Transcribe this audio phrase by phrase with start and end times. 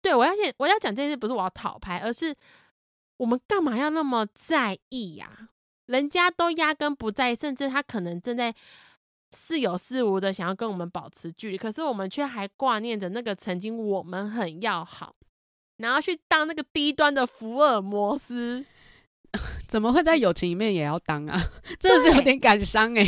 [0.00, 2.34] 对，我要讲我要讲这件事，不是我要讨拍，而是
[3.16, 5.48] 我们干嘛要那么在意呀、啊？
[5.86, 8.54] 人家都压根不在意，甚至他可能正在
[9.32, 15.14] 似有似无的想要跟我们保持距离，可是我们却还挂念着那个曾经我们很要好，
[15.78, 18.64] 然后去当那个低端的福尔摩斯，
[19.66, 21.38] 怎么会在友情里面也要当啊？
[21.80, 23.06] 真的是有点感伤哎。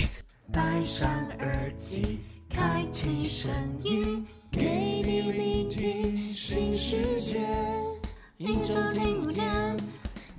[0.52, 2.20] 戴上耳机，
[2.54, 3.52] 开启声
[3.82, 7.40] 音，给你聆听新世界，
[8.36, 9.76] 一周听五天，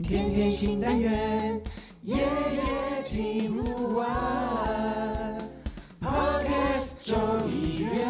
[0.02, 1.62] 天天新单元。
[2.04, 5.38] 夜夜听不完
[6.00, 8.08] ，Podcast 众议院。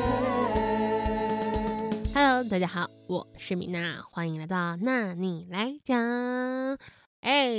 [2.14, 6.78] Hello，大家好，我是米娜，欢迎来到那你来讲。
[7.22, 7.50] 哎，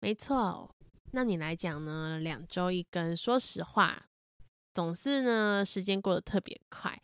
[0.00, 0.74] 没错，
[1.12, 2.18] 那你来讲呢？
[2.18, 4.06] 两周一更，说实话，
[4.76, 6.94] 总是呢时间过得特别快。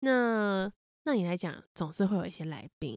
[0.00, 0.72] 那
[1.04, 2.96] 那你来讲，总是会有一些来宾。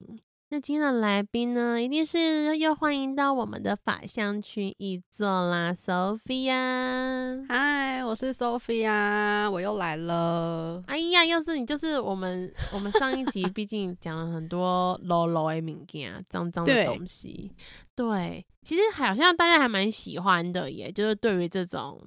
[0.52, 7.46] 那今天的来宾呢，一定是又欢迎到我们的法香区一座啦，Sophia。
[7.50, 10.82] 嗨，我是 Sophia，我又来了。
[10.88, 17.52] 哎呀，要是你就是我们，我们上一集毕竟讲了很多 low low 的物件，脏脏的东西。
[17.94, 22.02] 对，对，其实好像大家还蛮喜欢的耶，就是对于这种，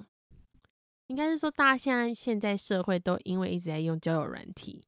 [1.07, 4.83] 应该是说大家现在现在社会都因为一直在用交友软体。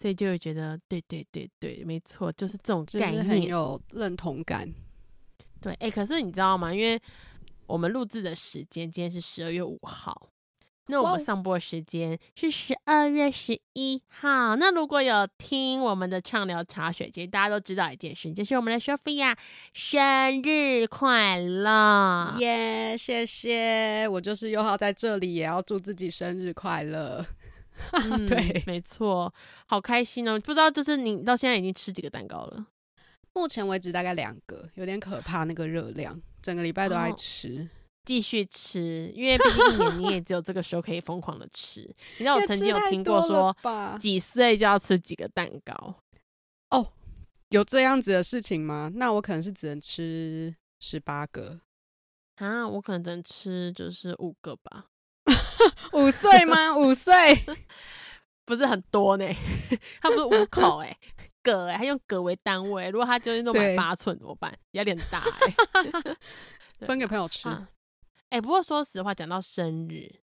[0.00, 4.72] 所以就会觉得，对对对对，没错，就是这种概念，很有认同感。
[5.60, 6.72] 对，哎、欸，可是你知道吗？
[6.72, 6.96] 因为
[7.66, 10.30] 我们录制的时间今天是十二月五号，
[10.88, 14.56] 那我们上播时间是十二月十一号。
[14.56, 19.36] 那如果有听我们的畅聊茶水间，大家都知道一件事，就是我们的 Sophia
[19.72, 22.34] 生日快乐！
[22.38, 24.08] 耶，谢谢！
[24.08, 27.24] 我就是又要在这里也要祝自己生日快乐。
[27.92, 29.32] 嗯、 对，没错，
[29.66, 30.36] 好开心哦！
[30.40, 32.66] 不知道就是你到现在已经吃几个蛋糕了？
[33.34, 37.68] 目前为止大概两个，有点可怕那个热量，整个礼拜都爱吃，哦、
[38.08, 41.82] 继续吃，因为毕竟一年你也只有这个时候可以疯狂的吃。
[42.16, 43.54] 你知道我曾经有听过说，
[44.00, 45.94] 几岁就要吃几个蛋糕？
[46.70, 46.90] 哦，
[47.50, 48.90] 有这样子的事情吗？
[48.94, 51.60] 那我可能是只能吃十八个
[52.36, 54.86] 啊，我可能只能吃就是五个吧。
[55.92, 56.74] 五岁吗？
[56.74, 57.12] 五岁
[58.46, 59.26] 不是很多呢，
[60.00, 60.96] 他不是五口哎，
[61.42, 62.88] 个哎，他用个为单位。
[62.88, 64.50] 如果他今天都买八寸怎么办？
[64.70, 66.16] 有点大哎，
[66.86, 67.46] 分给朋友吃。
[68.30, 70.20] 哎、不过说实话，讲到生日，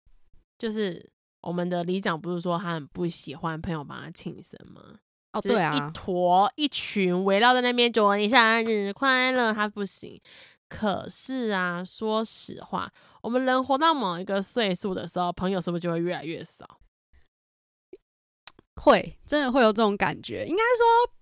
[0.57, 4.99] 就是我们的里长不是说他很不喜欢朋友帮他庆生吗？
[5.33, 10.19] 哦，对啊，一坨一群围绕在那边祝你生日快乐，他不行。
[10.67, 12.91] 可是啊，说实话，
[13.21, 16.79] 我们人活到某一个岁数的时候，朋友是不是就会越来越少？
[18.75, 20.45] 会，真的会有这种感觉。
[20.45, 21.13] 应该说，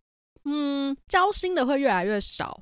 [0.46, 2.60] 嗯，交心的会越来越少。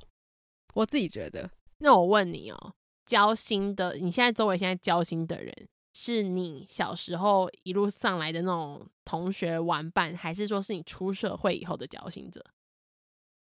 [0.74, 1.50] 我自己觉得。
[1.78, 2.72] 那我问你哦，
[3.08, 5.52] 交心的，你现在周围现在交心的人，
[5.94, 12.44] 是你小时候一路上来的那种同学玩伴，还是说是你出社会以后的交心者？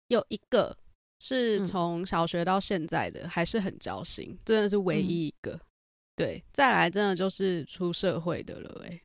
[0.07, 0.75] 有一个。
[1.21, 5.51] 是从小学到现在的，嗯、还是很交心，真的是唯一一个。
[5.51, 5.59] 嗯、
[6.15, 9.01] 对，再来真的就是出社会的了，哎。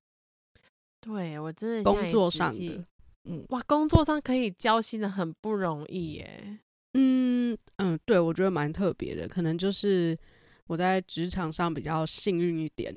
[1.00, 2.84] 对，我真的工作上的，
[3.24, 6.60] 嗯，哇，工作上可以交心的很不容易耶。
[6.92, 10.16] 嗯嗯，对，我觉得蛮特别的，可能就是
[10.66, 12.96] 我在职场上比较幸运一点，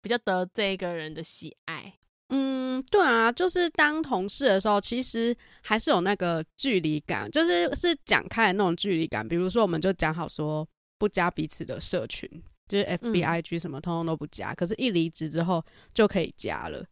[0.00, 1.94] 比较得这个人的喜爱。
[2.28, 9.26] 嗯，对啊，就是当同事的时候，其实还是有那个距离感，就是是讲开的那种距离感。
[9.28, 12.26] 比如说，我们就讲好说不加彼此的社群，
[12.66, 14.52] 就是 FBIG 什么，通通都不加。
[14.52, 15.62] 嗯、可是，一离职之后
[15.92, 16.86] 就可以加了。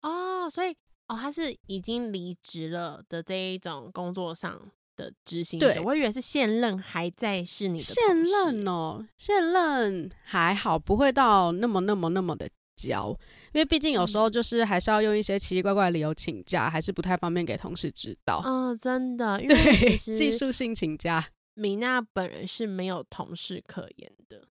[0.00, 0.70] 哦，所以
[1.08, 4.58] 哦，他是已经离职了的这一种工作上
[4.96, 5.72] 的执行者。
[5.72, 12.48] 对我以为是现任还在是你的现任哦，现任还好，不会到那么那么那么的。
[12.76, 13.16] 焦，
[13.52, 18.42] 因为毕竟有时候就是还是要用一些奇奇怪怪的理由请假，还是不太方便给同事知道。
[18.44, 21.24] 嗯、哦，真的，因为技术性请假，
[21.54, 24.48] 米娜本人是没有同事可言的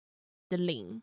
[0.50, 1.00] 的零，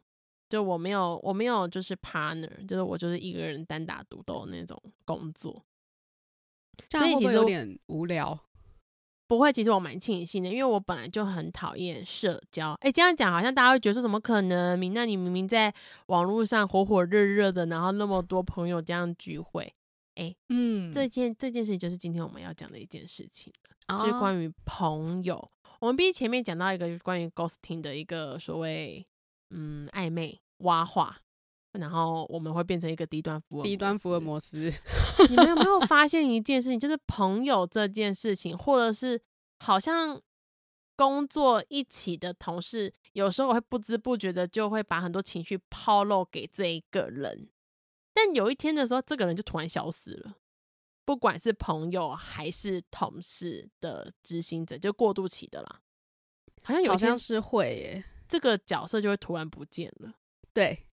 [0.48, 5.66] 就我没有，我没有就是 partner，就是我就是一个人单打独斗的那种工作，
[6.92, 8.40] 所以其实有点无聊。
[9.28, 12.74] 不会，其实我蛮庆幸的，因为我本来就很讨厌社交。
[12.80, 14.80] 哎，这样讲好像大家会觉得说怎么可能？
[14.80, 15.74] 明，那你明明在
[16.08, 19.74] 网络上火火热热的，然后那么多朋友这样聚会，
[20.16, 23.52] 哎，嗯，这件这件事情就是今天我们要讲的一件事情，
[23.88, 25.46] 哦、就是关于朋友。
[25.80, 29.06] 我们毕竟前面讲到一个关于 ghosting 的一个所谓
[29.52, 31.18] 嗯暧昧挖话，
[31.74, 34.72] 然后我们会变成一个低端福尔低端福尔摩斯。
[35.30, 39.22] 你们有没有 发现一件事情，就是朋友这件事情，或者是
[39.60, 40.22] 好像
[40.96, 47.50] 工作一起的同事，有时候我会不知不觉的就会把很多情绪抛露给这一个人，
[48.14, 50.36] 但有一天的时候，这个人就突然消失了。
[51.06, 55.82] 不管是朋友还是同事的执行者，就过渡期的啦，
[56.64, 60.14] 好像有好像是会耶，这个角色就会突然不见了。
[60.52, 60.87] 对，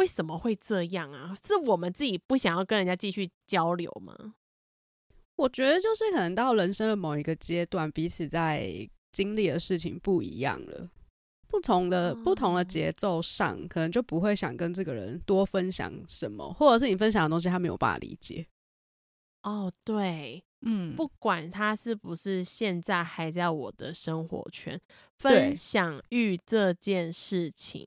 [0.00, 1.34] 为什么会这样啊？
[1.46, 4.34] 是我们自己不想要跟人家继续交流吗？
[5.36, 10.88] 我觉得就是可能到人生的某一个阶段，彼此在经历的事情不一样了，
[11.48, 18.46] 不同的、哦、不同的节奏上，可能就不会想跟这个人多分享什么，或者是你分享的东西他没有办法理解。
[19.42, 24.80] 哦，对，嗯，不管他是不是现在还在我的生活圈，
[25.18, 27.86] 分享欲这件事情，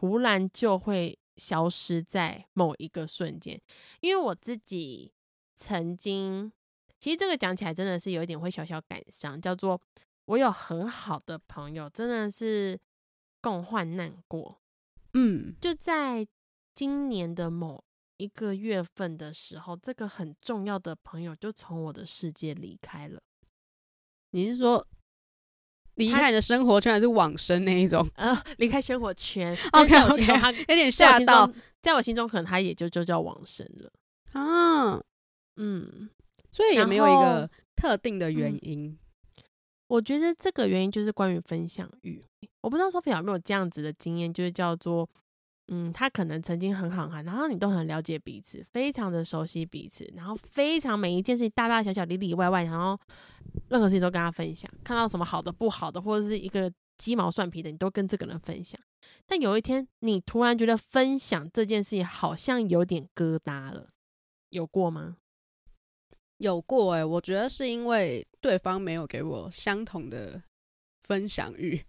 [0.00, 3.60] 突然就会消失在某一个瞬间。
[4.00, 5.12] 因为我自己
[5.56, 6.50] 曾经，
[6.98, 9.78] 其实这个讲起来真的是有一点会小小感伤，叫做
[10.24, 12.80] 我有很好的朋友，真的是
[13.42, 14.58] 共患难过，
[15.12, 16.26] 嗯，就在
[16.74, 17.84] 今年的某。
[18.16, 23.22] 一个月份的时候，这个很重要的朋友就从我的世界离开了。
[24.32, 24.86] 你是说
[26.00, 28.08] 离开你的生活圈，还是往生那一种？
[28.14, 29.56] 啊，离开生活圈。
[29.72, 31.50] OK OK，他有点吓到，
[31.82, 33.92] 在我心中，可能他也就就叫往生了
[34.32, 35.00] 啊。
[35.56, 36.08] 嗯，
[36.50, 38.86] 所以也没有一个特定的原因。
[38.86, 38.98] 嗯，
[39.88, 42.24] 我觉得这个原因就是关于分享欲。
[42.62, 45.08] 我不知道 Sophia 有没有这样子的经验，就是叫做。
[45.72, 52.98] 嗯，他可能曾经很好看，然后你都很了解彼此，非常的熟悉彼此，然后非常每一件事情大大小小里里外外，然后
[53.68, 58.80] 任何事情都跟他分享，看到什么好的不好的，或者是一个鸡毛蒜皮的，你都跟这个人分享。
[59.26, 63.86] 但有一天，你突然觉得分享这件事情好像有点疙瘩了，
[64.48, 65.18] 有过吗？
[66.38, 70.42] 有过哎、欸，我觉得是因为对方没有给我相同的
[71.02, 71.80] 分享欲。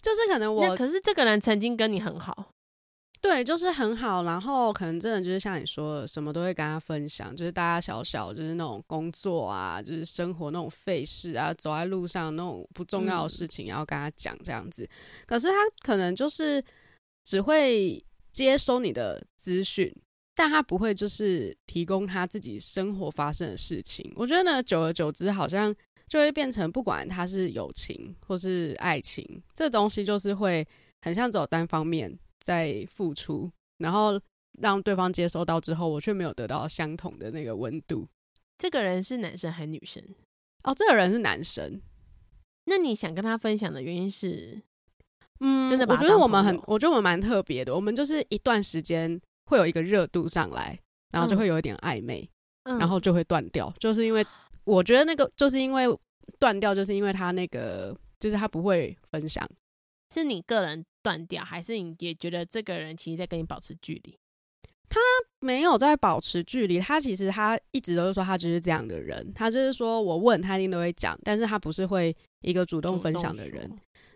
[0.00, 2.52] 就是可能我，可是这个人曾经跟你很好，
[3.20, 14.84] 对，就是很好，然后可能真的就是像你说的，什么都会跟他分享，就是大大小小，就是那种工作啊，就是生活那种费事啊，走在路上那种不重要的事情，要跟他讲这样子。
[14.84, 14.88] 嗯。
[15.26, 16.62] 可是他可能就是
[17.24, 19.92] 只会接收你的资讯，
[20.34, 24.12] 但他不会就是提供他自己生活发生的事情。
[24.14, 25.74] 我觉得呢，久而久之，好像。
[26.08, 30.66] 就会变成，不管他是友情或是爱情，这东西就是会
[31.02, 34.18] 很像走单方面在付出，然后
[34.60, 38.08] 让对方接收到之后，我却没有得到相同的那个温度。
[38.56, 40.02] 这个人是男生还是女生？
[40.64, 41.80] 哦，这个人是男生。
[42.64, 44.60] 那你想跟他分享的原因是？
[45.40, 47.74] 嗯，真的，我觉得我们很，我觉得我们蛮特别的。
[47.74, 50.78] 我们就是一段时间会有一个热度上来，
[51.12, 52.28] 然后就会有一点暧昧，
[52.64, 54.26] 嗯，然后就会断掉，就是因为。
[54.68, 55.86] 我觉得那个就是因为
[56.38, 59.48] 断掉，就是因为他那个，就是他不会分享。
[60.14, 64.14] 是你个人断掉，还是你也觉得这个人其实在跟你保持距离？
[64.90, 65.00] 他
[65.40, 69.32] 没有在保持距离，他其实他一直都是说他就是这样的人。
[69.34, 73.70] 他就是说我问他一定都会讲，但是他不是会一个主动分享的人。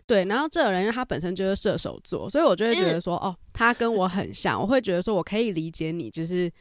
[0.05, 6.51] 对，然后这个人因为他本身就是射手座，所以我就会觉得说，哦，他跟我很像，我会觉得说我可以理解你，就是。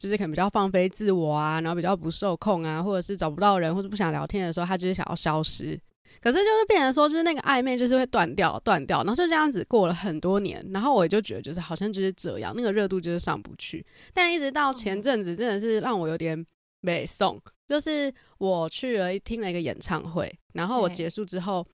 [0.00, 5.78] 就是可能比较放飞自我啊，然后比较不受控啊，或者是找不到人或者不想聊天的时候，他就是想要消失。
[6.22, 13.84] 可是就是变成说，就是那个暧昧就是会断掉，断掉，然后就这样子过了很多年，然后我就觉得就是好像就是这样，那个热度就是上不去。
[14.14, 16.44] 但一直到前阵子，真的是让我有点
[16.80, 21.66] 美送，就是我去了听了一个演唱会，然后我结束之后，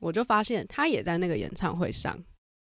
[0.00, 2.18] 我就发现他也在那个演唱会上。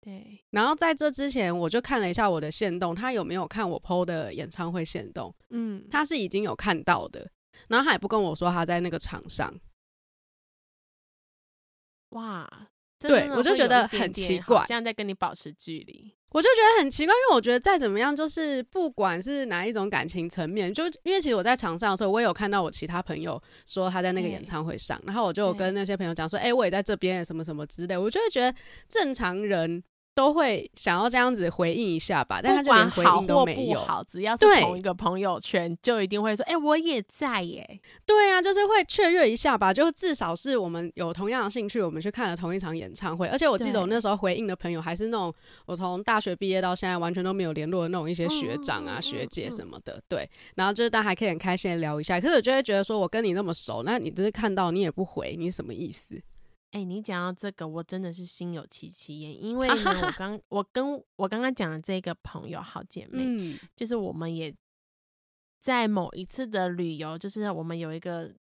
[0.07, 5.35] 对，然后在这之前，我就看了一下我的线动，他有没有看我 PO 的演唱会线动？
[5.49, 7.29] 嗯，他是已经有看到的，
[7.67, 9.53] 然后他也不跟我说他在那个场上。
[12.11, 12.49] 哇，
[13.01, 29.83] 对，我就觉得很奇怪，现在在跟你保持距离，我就觉得很奇怪，因为我觉得再怎么样，就是不管是哪一种感情层面，就因为其实我在场上的时候，我也有看到我其他朋友说他在那个演唱会上，然后我就有跟那些朋友讲说，哎、欸，我也在这边，什么什么之类，我就会觉得正常人。
[30.17, 33.77] 都会想要这样子回应一下吧，但他就连回应都没有。
[33.77, 43.27] 好不好，只要是同一个朋友圈，就一定会说：“哎、欸，我也在耶。”对啊，就是会雀跃一下吧，就至少是我们有同样的兴趣，我们去看了同一场演唱会。
[43.27, 45.31] 而且我记得我那时候回应的朋友，还是那种
[45.67, 50.01] 我从大学毕业到现在完全都没有联络的那种一些学长啊、嗯、学姐什么的。
[50.09, 52.19] 对，然后就是大家还可以很开心的聊一下。
[52.19, 56.19] 可是我就会觉得说，我跟你那么熟，那你只是看到你也不回，你什么意思？
[56.71, 64.53] 哎、欸，你讲到这个，我真的是心有戚戚焉，因为呢，我 刚我跟我刚刚讲的这个朋友好姐妹，嗯，就是我们也
[65.61, 68.33] 在某一次的旅游，就是我们有一个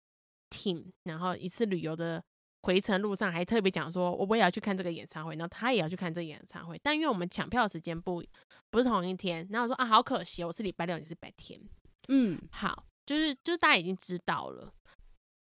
[0.51, 2.23] team，然后一次旅游的
[2.63, 8.23] 回程路上，还特别讲说，我我也要去看这个演唱会，然后他也要去看这个演唱会，但因为我们抢票的时间不
[8.71, 11.61] 不是同一天，然后我说啊，好可惜，我是礼拜六，你是礼拜天，
[12.09, 14.73] 嗯，好，就是就是大家已经知道了，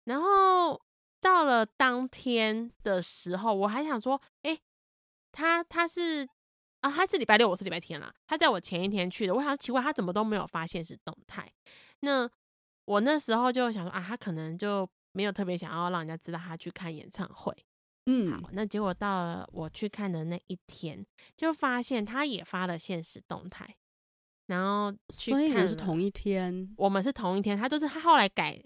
[0.06, 0.80] 然后。
[1.28, 4.62] 到了当天的时候，我还想说，哎、欸，
[5.34, 6.26] 他他是
[6.80, 8.14] 啊，他是礼拜六，我是礼拜天啦。
[8.26, 11.46] 他在我前一天去的，我想奇怪，他怎么都没有发现实动态。
[12.00, 12.28] 那
[12.86, 17.54] 我那时候就想说啊，他可能就没有特别想要让人家知道他去看演唱会。
[18.06, 21.06] 嗯，好，那结果到了我去看的那一天，
[21.36, 23.76] 就发现他也发了现实动态，
[24.46, 28.58] 然后去看，所以是同一天，我们是同一天，他就是他后来改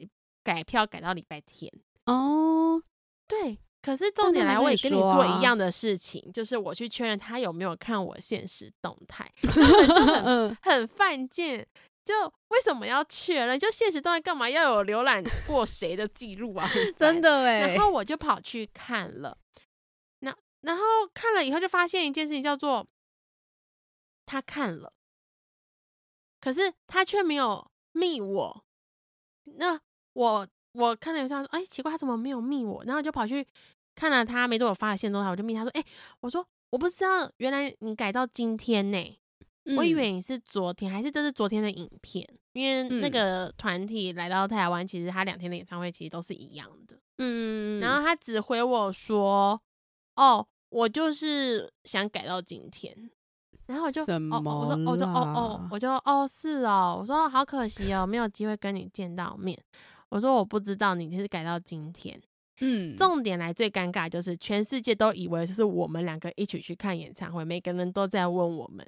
[0.44, 1.72] 改票改到礼拜天。
[2.05, 2.81] 哦，
[3.27, 11.67] 对，可是重点来，我也跟你做一样的事情，啊、就是我去确认他有没有看我现实动态， 就很很犯贱。
[12.03, 13.58] 就为什么要确认？
[13.58, 16.67] 就现实动态干嘛要有浏览过谁的记录啊？
[16.98, 17.75] 真的哎。
[17.75, 19.38] 然后我就跑去看了，
[20.20, 22.88] 那然后看了以后就发现一件事情，叫做
[24.25, 24.91] 他看了，
[26.41, 28.63] 可是他却没有密我。
[29.43, 29.79] 那
[30.13, 30.48] 我。
[30.74, 33.46] 我看了一下，说：“哎、欸，奇怪，他怎么没有密我？”然后就跑去
[33.96, 35.88] 看了他没对我发的线动态，我就密他说：“哎、欸，
[36.22, 39.18] 我说我不知道，原来你改到今天呢？
[39.66, 42.28] 嗯、我以为你是昨天，还是这是昨天的影片？
[42.54, 46.98] 因为那个团体来到台湾，其实他两天的演唱会其实都是一样的。
[47.20, 49.62] 嗯，然后他只回我说
[50.16, 53.12] ：‘哦，我就是想改到今天。’
[53.68, 59.58] 然后我就什么哦，我说我就哦哦，我就哦是哦，我说好可惜哦，没有机会跟你见到面。”
[60.12, 62.22] 我说我不知道你是改到今天，
[62.60, 68.86] 嗯，重点来最尴尬就是全世界都以为是我们两个一起去看演唱会，每个人都在问我们，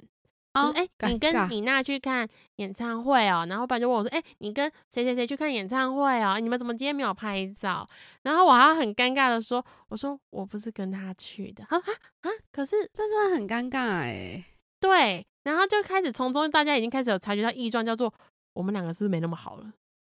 [0.52, 6.38] 哦，哎、欸，你跟米娜去看演唱会哦，然后爸就问我说，哎、欸，你跟谁谁谁去看演唱会哦？
[6.38, 7.88] 你们怎么今天没有拍照？
[8.22, 11.90] 然后我还很尴尬的说，我说我不是跟他去的，啊啊
[12.20, 12.30] 啊！
[12.52, 14.44] 可是 这真的很尴尬哎，
[14.78, 18.12] 对，然后就开始从中大家已经开始有察觉到异状，叫做
[18.52, 19.72] 我们两个是不是没那么好了？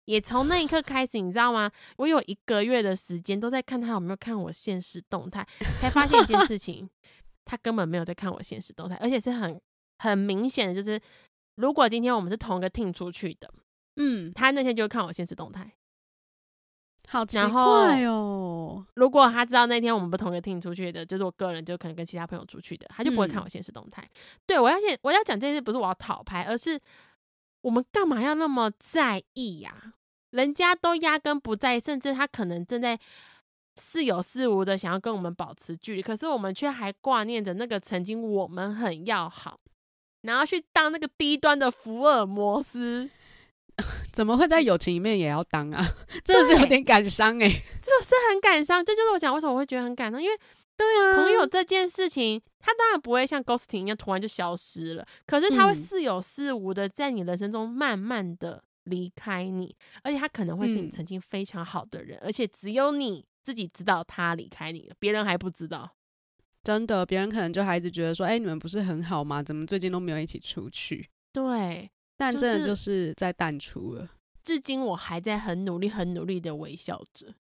[0.06, 1.70] 也从那一刻开始，你知道吗？
[1.96, 5.46] 我有一个月的时间都在看他有没有看我现实动态，
[5.80, 6.88] 才发现一件事情，
[7.44, 9.60] 他根本没有在看我现实动态，而且是很
[9.98, 11.00] 很明显的，就是
[11.56, 13.52] 如果今天我们是同一个 team 出去的，
[13.96, 15.72] 嗯，他那天就会看我现实动态，
[17.08, 18.86] 好奇怪哦。
[18.94, 24.02] 如果他知道那天我们不同一个 team 出去的，就是我个人就可能跟其他朋友出去的，他就不会看我现实动态。
[24.02, 24.10] 嗯、
[24.46, 26.80] 对，我要讲我要讲这件事，不是我要讨拍，而是。
[27.66, 29.98] 我们干嘛要那么在意呀、啊？
[30.30, 32.96] 人家都压根不在意，甚至他可能正在
[33.74, 39.58] 似有似无的想要跟我们保持距离，可是我们却还挂念着那个曾经我们很要好，
[40.22, 43.10] 然后去当那个低端的福尔摩斯，
[44.12, 45.84] 怎么会在友情里面也要当啊？
[46.24, 48.84] 真的是有点感伤诶、欸，这是很感伤。
[48.84, 50.38] 这就是我讲为什么我会觉得很感伤，因为。
[50.76, 65.90] 对啊，朋友这件事情，他当然不会像 ghosting 一样突然就消失了，可是他会似有似无的在你人生中慢慢的离开你，而且他可能会是你曾经非常好的人，嗯、而且只有你自己知道他离开你了，别人还不知道。
[66.62, 69.42] 真的，别人可能就还一直觉得说，哎、欸，你们不是很好吗？
[69.42, 71.08] 怎么最近都没有一起出去？
[71.32, 74.08] 对，但真的就是在淡出了。
[74.42, 77.34] 至今我还在很努力、很努力的微笑着，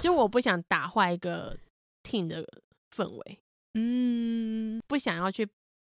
[0.00, 1.56] 就我不想打坏一个。
[2.02, 2.46] 听的
[2.94, 3.38] 氛围，
[3.74, 5.48] 嗯，不想要去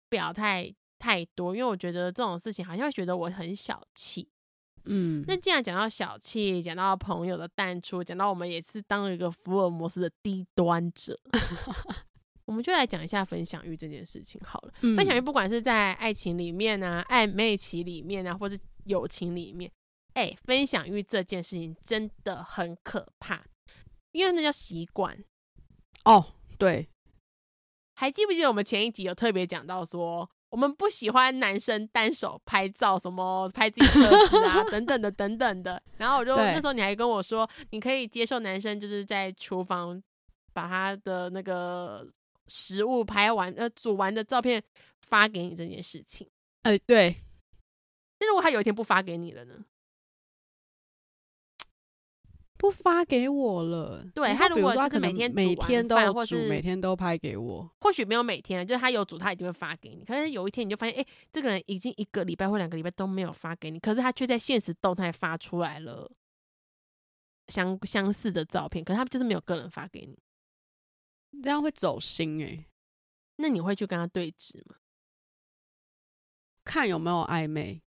[0.09, 4.29] 表态太多，因为我觉得这种事情好像会觉得我很小气，
[4.85, 5.25] 嗯。
[5.27, 11.19] 那既然讲到小气，讲到朋友的淡出，讲到我们也是当一个福尔摩斯的低端者，
[12.47, 14.73] 我们就来讲一下分享欲这件事情好了。
[14.83, 19.71] 嗯、分享欲不管是在爱情里面啊、暧昧期里面啊，或是友情里面，
[20.13, 23.45] 哎、欸，分享欲这件事情真的很可怕，
[24.13, 25.19] 因为那叫习惯。
[26.05, 26.25] 哦，oh,
[26.59, 26.89] 对，
[27.95, 35.83] 还记不记得我们前一集有特别讲到说，我们不喜欢男生单手拍照，什么拍自己车子啊， 等等的，等等的。
[35.97, 40.03] 然后我就那时候你还跟我说，你可以接受男生就是在厨房
[40.53, 42.07] 把他的那个
[42.47, 44.63] 食物拍完呃煮完的照片
[45.01, 46.29] 发给你这件事情。
[46.63, 47.17] 哎、呃，对。
[48.21, 49.55] 那如果他有一天不发给你了呢？
[52.65, 54.03] 不发给我了。
[54.15, 60.03] 对，他如果就是每天每天都或是每天都拍给我，或许没有每天，就是他有煮，他一定会发给你。
[60.03, 66.11] 可是有一天你就发现，哎、欸，这个人已经一个礼拜或两个礼拜都没有发给你，可是他却在现实动态发出来了
[67.49, 70.19] 相相似的照片，可是他就是没有个人发给你。
[71.43, 72.67] 这样会走心哎、欸。
[73.37, 74.77] 那你会去跟他对峙吗？
[76.65, 77.83] 看有没有暧昧，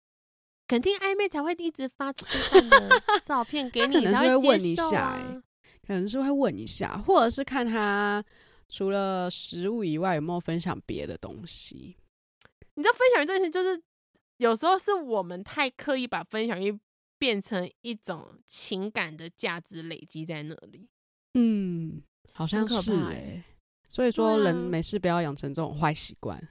[0.73, 2.89] 肯定暧昧才会一直发吃饭的
[3.23, 5.43] 照片给你，可能是会问一下、啊，哎，
[5.87, 8.25] 可能是会问一下，或者是看他
[8.71, 11.95] 除了食物以外有没有分享别的东西。
[12.73, 13.79] 你知道分享欲这件事，就是
[14.39, 16.81] 有时候是我们太刻意把分享欲
[17.19, 20.89] 变成一种情感的价值累积在那里。
[21.35, 22.03] 嗯，
[22.33, 23.45] 好像是哎、欸。
[23.91, 26.49] 所以说，人没事不要养成这种坏习惯。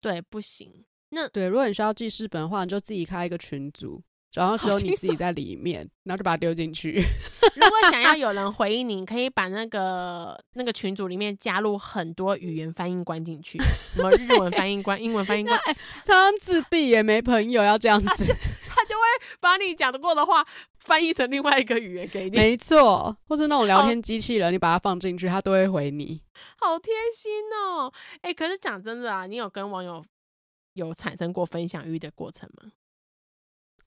[0.00, 0.84] 对，不行。
[1.10, 4.02] 那对，如果你需要记事本的话，你就自己开一个群组，
[4.34, 7.00] 然后只有你自己在里面，然后就把它丢进去。
[7.56, 13.58] 如果想要 有人回应你，可以把那个那个群组里面加入很多语言翻译官进去，
[13.94, 15.58] 什么日文翻译官、英文翻译官。
[15.64, 18.34] 哎，常常自闭也没朋友，要这样子，他，
[18.76, 20.44] 他就会把你讲得过的话
[20.80, 22.36] 翻译成另外一个语言给你。
[22.36, 26.20] 没错，或是那种聊天机器人，你把它放进去，它都会回你。
[26.58, 27.90] 好贴心哦！
[28.20, 30.04] 哎，可是讲真的啊，你有跟网友
[30.76, 32.70] 有产生过分享欲的过程吗？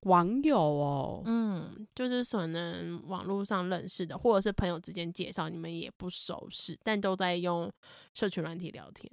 [0.03, 7.69] 网友哦，嗯，就是可能网络上认识的，或者是朋友之间介绍，你们也不熟识，但都在用
[8.13, 9.11] 社群软体聊天。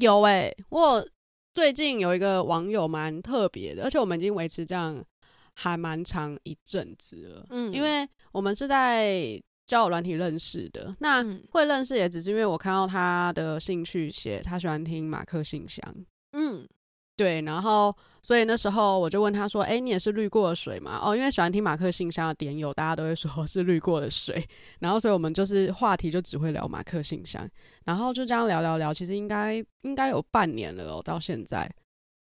[0.00, 1.06] 有哎、欸，我
[1.52, 5.04] 最近有一个网友蛮特别的，而且我们已经维持这样
[5.52, 7.46] 还蛮长一阵子了。
[7.50, 15.94] 嗯，因为我们是在交友软体认识的，那会认识也只是因为我看到他的兴趣写他喜欢听马克信箱。
[16.34, 16.68] 嗯。
[17.16, 24.44] 对，然后所以那时候我就问他说：“哎，你也是滤过的水吗？”哦，因为喜欢听马克信箱的点友，大家都会说是滤过的水。
[24.80, 27.48] 然后所以我们就是话题就只会聊马克信箱，
[27.84, 31.72] 然后就这样聊聊聊，其实应该应该有半年了哦，到现在，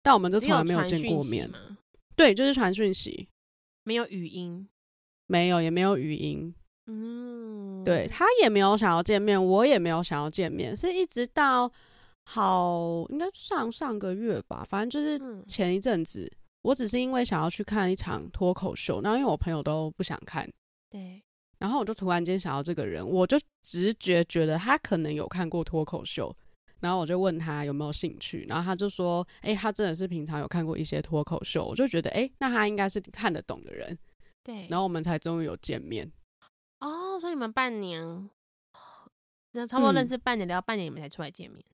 [0.02, 1.50] 但我们就从来没有见过面。
[2.14, 3.26] 对，就是传讯息，
[3.85, 4.69] 没有语音，
[5.26, 6.54] 没有也没有语音。
[6.87, 11.73] 嗯，对，他也没有想要见面，我也没有想要见面，是一直到。
[12.25, 20.49] 好，应该上上个月吧，反正就是前一阵子，嗯，我只是因为想要去看一场脱口秀，然后因为我朋友都不想看，
[20.88, 21.23] 对，
[21.59, 26.35] 然后我就突然间想到这个人，我就直觉觉得他可能有看过脱口秀，
[26.80, 33.99] 然后我就问他有没有兴趣，然后他就说，哎，欸，他真的是平常有看过一些脱口秀，我就觉得，哎，欸，那他应该是看得懂的人，
[34.43, 36.11] 对，然后我们才终于有见面。
[36.80, 38.30] 哦，所以你们半年，
[39.52, 41.65] 那差不多认识半年，聊半年你们才出来见面。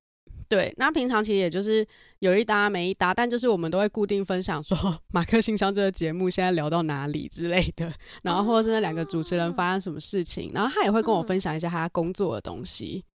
[0.49, 1.85] 对，那平常其实也就是
[2.19, 4.75] 有一搭没一搭，但就是我们都会固定分享说
[5.13, 13.05] 马克信箱这个节目现在聊到哪里之类的，然后或者是那两个主持人发生什么事情，然后他也会跟我分享一下他工作的东西。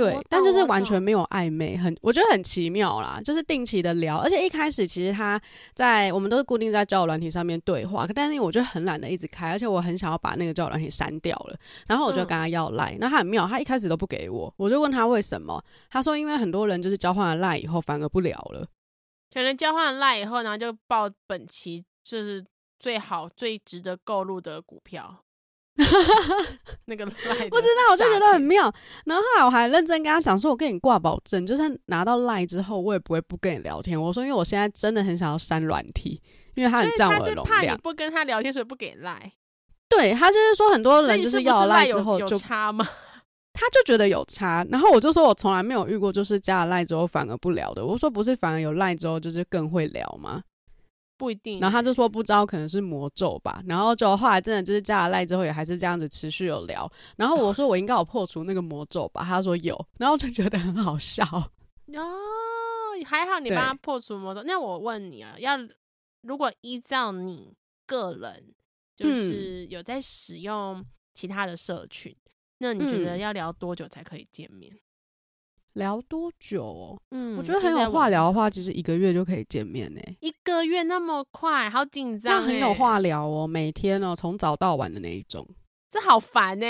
[0.00, 3.20] 对，但就是完全没有暧昧，很我觉得很奇妙啦。
[3.22, 5.38] 就是定期的聊，而且一开始其实他
[5.74, 11.56] 在我们都是固定在交友软体上面对话，但是我就很懒得一直开，而且我很想要把那个交友软体删掉了。
[11.86, 18.66] 然后我就跟他要赖，那他很妙，他一开始都不给我，我就问他为什么，他说因为很多人就是交换了赖以后反而不聊了，
[19.32, 22.42] 可能交换了赖以后，然后就报本期就是
[22.78, 25.22] 最好最值得购入的股票。
[26.86, 27.12] 那个赖
[27.48, 28.72] 不知道，我就觉得很妙。
[29.04, 36.20] 然后后来我还认真跟他讲说：“我跟你挂保证，就算拿到赖之后，我也不会不跟你聊天。”我说：“因为我现在真的很想要删软体，
[36.54, 39.32] 因为他很占我的容量。”他是怕你不跟他聊天，所以不给赖。
[39.88, 42.86] 对，他就是说很多人就是要赖之后就有差吗？
[43.52, 44.64] 他就觉得有差。
[44.70, 47.84] 然后我就说我从来没有遇过，就是加了赖之后反而不聊的。
[47.84, 50.42] 我说不是，反而有赖之后就是更会聊吗？
[51.20, 53.62] 不一定，然后他就说不知道，可能是魔咒吧。
[53.66, 56.90] 然后就后来真的就是加了赖之后，也还是这样子持续有聊。
[57.14, 61.22] 然后我说我应该有破除那个魔咒吧，他说有，然后就觉得很好笑。
[61.92, 62.02] 哦，
[63.04, 64.42] 还好你帮他破除魔咒。
[64.44, 65.58] 那我问你啊，要
[66.22, 67.54] 如果依照你
[67.86, 68.54] 个人，
[68.96, 72.26] 就是有在使用其他的社群，嗯，
[72.60, 74.72] 那你觉得要聊多久才可以见面？
[75.74, 76.98] 聊多久哦？
[77.10, 80.00] 嗯，我觉得很有话聊的话，其实一个月就可以见面呢。
[80.20, 82.42] 一个月那么快，好紧张。
[82.42, 85.46] 很有话聊哦，每天哦，从早到晚的那一种。
[85.90, 86.66] 这好烦呢。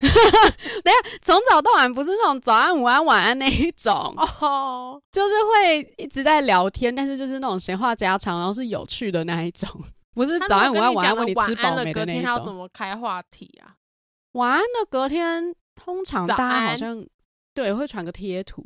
[0.00, 9.68] 等下，从早到晚不是那种早安、午安、晚安那一种哦，就是会一直在聊天，但是就是那种闲话家常，然后是有趣的那一种，
[10.14, 12.22] 不是早安、午安、晚安问你吃饱没的那一种。
[12.22, 13.76] 要怎么开话题啊？
[14.32, 17.06] 晚安的隔天，通常大家好像。
[17.54, 18.62] 对，会传个贴图，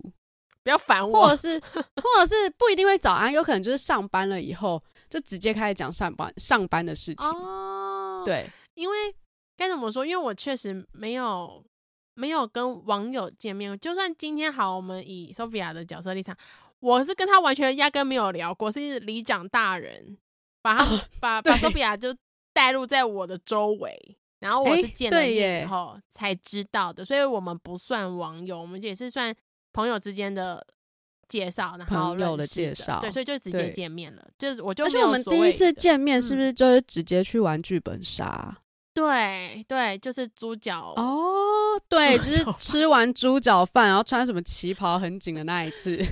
[0.65, 7.29] 不要烦我，或者是，或者是不一定会早安，有可能就是上班了以后就直接开始讲上班上班的事情。
[7.29, 9.15] 哦，对，因为
[9.57, 10.07] 该怎么说？
[10.07, 11.63] 因为我确实没有
[12.15, 16.37] 没有跟网友见面，就算今天好，我们以 Sophia 的角色立场，
[16.81, 20.17] 我是跟他完全压根没有聊过，是里长大人
[20.63, 22.17] 把他、哦、把把 Sophia 就
[22.53, 24.18] 带入在我的周围。
[24.41, 29.35] 然后我是见了面以后、欸、才知道的，所以我们不算网友，我们也是算
[29.73, 30.65] 朋友之间的
[31.27, 34.27] 介绍，然后朋友的介绍，对，所以就直接见面了。
[34.39, 38.57] 就是我就而且我们第一次见面是不是就是直接去玩剧本杀？
[38.57, 38.63] 嗯
[38.95, 46.05] 对对，就是猪脚哦，对，就是吃完猪脚饭，然后穿什么旗袍很紧的那一次。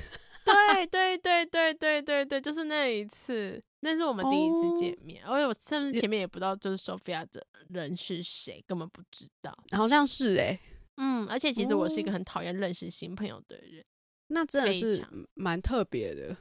[0.46, 9.52] 对对对对对对对，就是那一次，那是我们第一次见面，而且、哦、我甚至前面也不知道就是 Sophia 的人是谁，根本不知道。
[9.72, 10.60] 好像是哎、欸，
[10.96, 13.86] 嗯，而且其实我是一个很讨厌认识新朋友的人，哦、
[14.28, 15.04] 那真的是
[15.34, 16.36] 蛮特别的。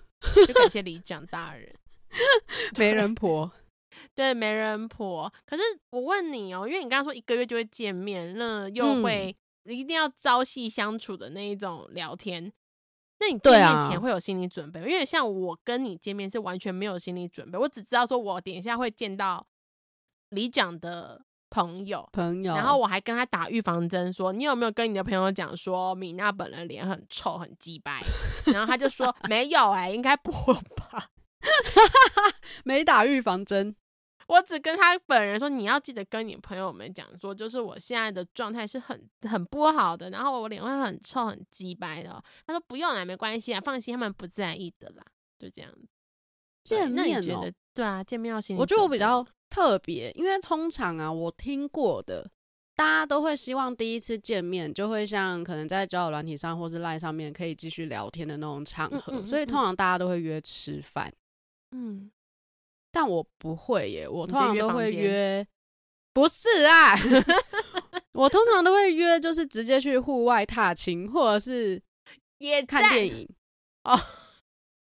[0.47, 1.71] 就感谢里长大人，
[2.79, 3.51] 媒人婆。
[4.15, 5.31] 对，媒人婆。
[5.45, 12.53] 可是我问你哦，因为你刚刚说一个月就会见面，那又会一定要朝夕相处的那一种聊天，嗯、
[13.27, 14.79] 那你见面前会有心理准备？
[14.81, 19.45] 啊、因为像我跟你见面是完全没有心理准备，我只知道说我等一下会见到
[20.29, 28.03] 里长的朋友，朋友，然后我还跟他打预防针，说你有没有跟你的朋友讲说米娜本人脸很臭很鸡掰？
[28.47, 31.09] 然后他就说 没有哎、欸，应该不会吧？
[32.63, 33.75] 没打预防针。
[34.27, 42.23] 我只跟他本人说，你要记得跟你朋友们讲说，就是我现在的状态是很很不好的，然后我脸会很臭、很鸡掰的。
[42.47, 45.03] 他说不用了，没关系啊，放心，他们不在意的啦，
[45.37, 45.71] 就这样。
[46.63, 48.57] 见面觉得对啊，见面要心。
[48.57, 52.27] 我觉得我比较特别，因为通常啊，我听过的，
[52.75, 61.13] 大家都会希望第一次见面就会像可能在交友软体上或是 LINE 上面可以继续聊天的那种场合，嗯嗯嗯嗯，所以通常大家都会约吃饭。
[61.69, 62.09] 嗯。
[62.95, 65.45] 但我不会耶，我通常都会约，
[66.13, 66.95] 不是啊，
[68.13, 71.81] 我通常都会约，就是直接去户外踏青，或者是
[72.65, 73.27] 看电影
[73.83, 73.99] 哦。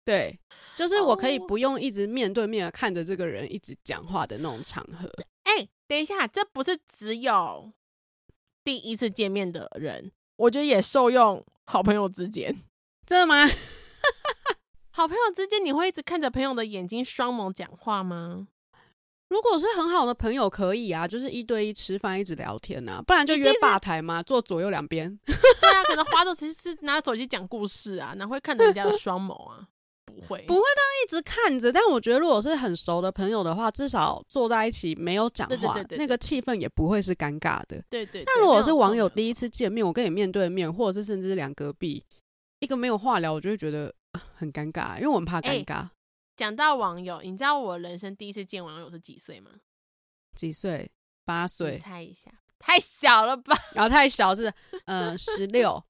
[0.03, 0.37] 对，
[0.75, 5.09] 就是我可以不用一直面对面的看着这个人一直讲话的那种场合。
[5.43, 7.71] 哎、欸，等一下，这不是只有
[8.65, 11.41] 第一次见面的人，我觉得也受用。
[11.65, 12.53] 好朋友之间，
[13.05, 13.47] 真的吗？
[14.93, 18.47] 好朋友之间，你会一直看着朋友的眼睛双眸讲话吗？
[19.29, 25.17] 如果是很好的朋友，可以啊，就是一对一吃饭，一直聊天啊，不然就约吧台嘛，坐左右两边。
[25.25, 25.33] 对
[25.71, 29.65] 啊，可能花都其实是拿手机讲故事啊，哪会看着人家的双眸啊？
[30.05, 31.71] 不会，不会，当一直看着。
[31.71, 37.81] 但我觉得，如果是很熟的朋友的话，至少坐在一起没有讲话，对对对对对，那个气氛也不会是尴尬的。
[37.89, 38.23] 对，对对。
[38.25, 42.03] 但如果是网友第一次见面，我跟你面对面，或者是甚至是两隔壁，
[42.59, 43.93] 一个没有话聊，我就会觉得。
[44.35, 45.89] 很尴尬，因为我们怕尴尬。
[46.35, 49.51] 讲、欸、到网友，你知道我人生第一次见网友是几岁吗？
[50.35, 50.91] 几岁？
[51.23, 51.77] 八岁？
[51.77, 53.55] 猜一下，太小了吧？
[53.73, 54.51] 然后太小是，
[54.85, 55.83] 呃，十六，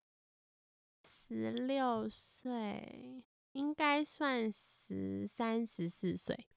[1.08, 6.48] 十六岁，应该算十三、十四岁。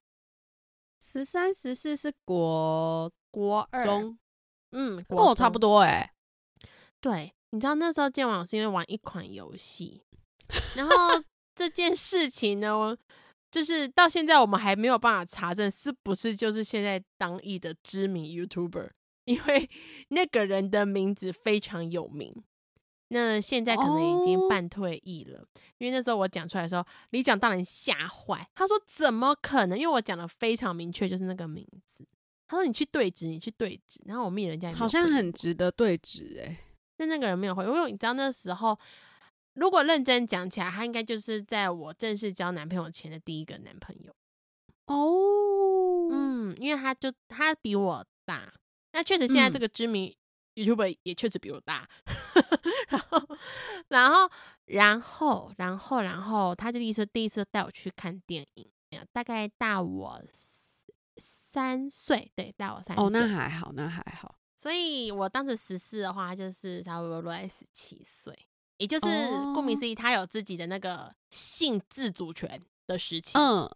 [0.99, 4.17] 十三、十四是国国二中，
[4.71, 6.11] 嗯，跟我差不多哎、欸。
[6.99, 10.03] 对，你知道那时候见网友是因为玩一款游戏。
[10.75, 10.93] 然后
[11.55, 12.95] 这件事情呢，
[13.49, 18.89] 就是到现在我们还没有办法查证是不是就是现在当役的知名 YouTuber，
[19.23, 19.69] 因为
[20.09, 22.35] 那个人的名字非常有名。
[23.07, 29.79] 那现在可能已经半退役了，哦、因为那时候我讲出来的时候，李长大人吓坏，他说怎么可能？
[29.79, 32.05] 因为我讲的非常明确，就是那个名字。
[32.47, 34.01] 他说你去对质，你去对质。
[34.05, 36.57] 然后我密人家好像很值得对质哎，
[36.97, 38.77] 但那个人没有回，因为你知道那时候。
[39.55, 44.13] 如果认真讲起来，他应该就是在我正式交男朋友前的第一个男朋友
[44.85, 46.07] 哦。
[46.11, 48.53] 嗯，因为他就他比我大，
[48.91, 50.15] 那确实现在这个知名
[50.55, 51.89] YouTuber 也确实比我大。
[52.89, 53.27] 然后，
[53.87, 54.29] 然后，
[54.65, 58.69] 然后，然后，然后，他就第一次第一次带我去看电影，
[59.11, 60.21] 大概大我
[61.17, 63.05] 三岁，对，大我三岁。
[63.05, 64.35] 哦，那还好，那还好。
[64.57, 68.47] 所以我当时十四的话，就是差不多落在十七岁。
[68.77, 69.05] 也就是
[69.53, 73.39] 顾名思义，他有自己的那个性自主权的事情。
[73.39, 73.69] 嗯，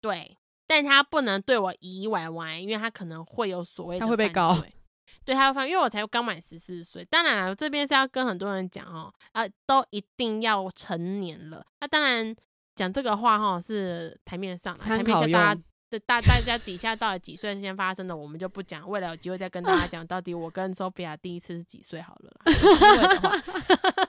[0.00, 4.56] 对，但他不能对我以歪歪，因为他可能会有所谓的他会被告。
[5.24, 7.04] 对，他会犯，因为我才刚满十四岁。
[7.04, 11.64] 当然了，我这边是要跟很多人讲哦，啊，都一定要成年了。
[11.80, 12.34] 那当然
[12.74, 15.60] 讲这个话哈，是台面上，台面下大家。
[16.06, 18.88] 大大家底下到底几岁先发生的，我们就不讲。
[18.88, 22.40] 为了有机会再跟大家讲，到底我跟 Sophia 第一次是几岁好了啦。
[22.46, 23.36] 有机会的话，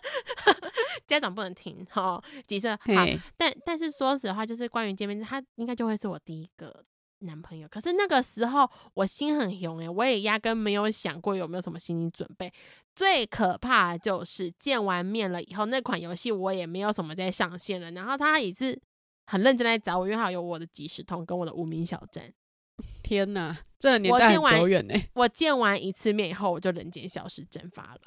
[1.08, 2.24] 家长不能听哦。
[2.48, 2.72] 几岁？
[2.72, 3.06] 好，
[3.38, 6.84] 但但是说实话，就是关于见面，他应该就会是我第一个
[7.20, 7.68] 男朋友。
[7.68, 12.52] 可是那个时候我心很雄诶，我也压根没有想过有没有什么心理准备。
[12.96, 17.92] 最可怕的就是见完面了以后，那款游戏我也没有什么在上线了。
[17.92, 18.80] 然后他也是。
[19.26, 22.30] 很认真来找我，因为还有我的即时通跟我的无名小站，
[23.02, 24.94] 天哪，这年代很久远呢。
[25.14, 28.02] 我见完一次面以后，我就人间消失蒸发了。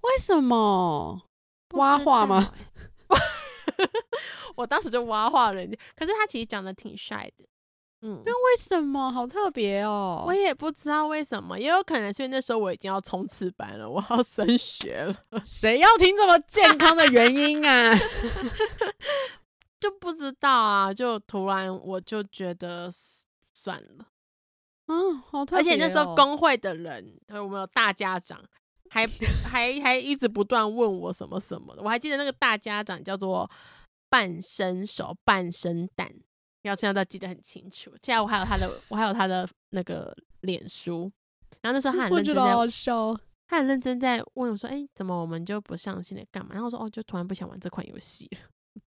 [0.00, 1.27] 为什么？
[1.70, 2.52] 挖话吗？
[4.56, 7.44] 我当时就挖话人家，可是他其实长得挺帅的。
[8.00, 9.10] 嗯，那为什么？
[9.10, 10.22] 好特别哦！
[10.24, 15.16] 我也不知道为什么，也有可能是因为那时候我已经要冲刺班了，我要升学了。
[15.44, 17.92] 谁要听这么健康的原因啊？
[19.80, 22.88] 就不知道啊，就突然我就觉得
[23.52, 24.06] 算了。
[24.86, 25.58] 嗯、哦，好特别哦。
[25.58, 28.40] 而且那时候工会的人，还有我们有大家长，
[28.90, 29.06] 还
[29.44, 31.82] 还还一直不断问我什么什么的。
[31.82, 33.50] 我还记得那个大家长叫做
[34.08, 36.10] 半生熟、半生蛋。
[36.62, 37.88] 要这样都记得很清楚。
[38.02, 41.10] 现在我还有他的，我还有他的那个脸书。
[41.62, 46.24] 然后那时候他很认真在，好笑，他很认真在问我说：“哎、欸，怎么我们就不上线了？
[46.32, 48.40] 干嘛？”然后我说：“哦，就突然不想玩这款游戏了。”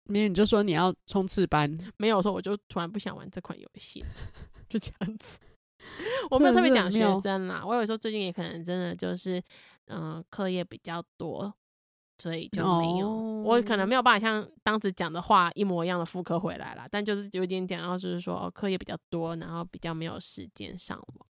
[0.06, 1.78] 没有，你就说你要冲刺班。
[1.98, 4.04] 没有说，我就突然不想玩这款游戏，
[4.68, 5.38] 就这样子。
[6.30, 9.39] 我没有特别讲学生啦，我有时候最近也可能真的就是，
[9.88, 11.54] 嗯、呃，课业比较多。
[12.22, 13.46] 所以就没有，oh.
[13.46, 21.28] 我可能没有办法像当时讲的话一模一样的复刻回来了，但就是有点点，然后就是说课业比较多，然后比较没有时间上网。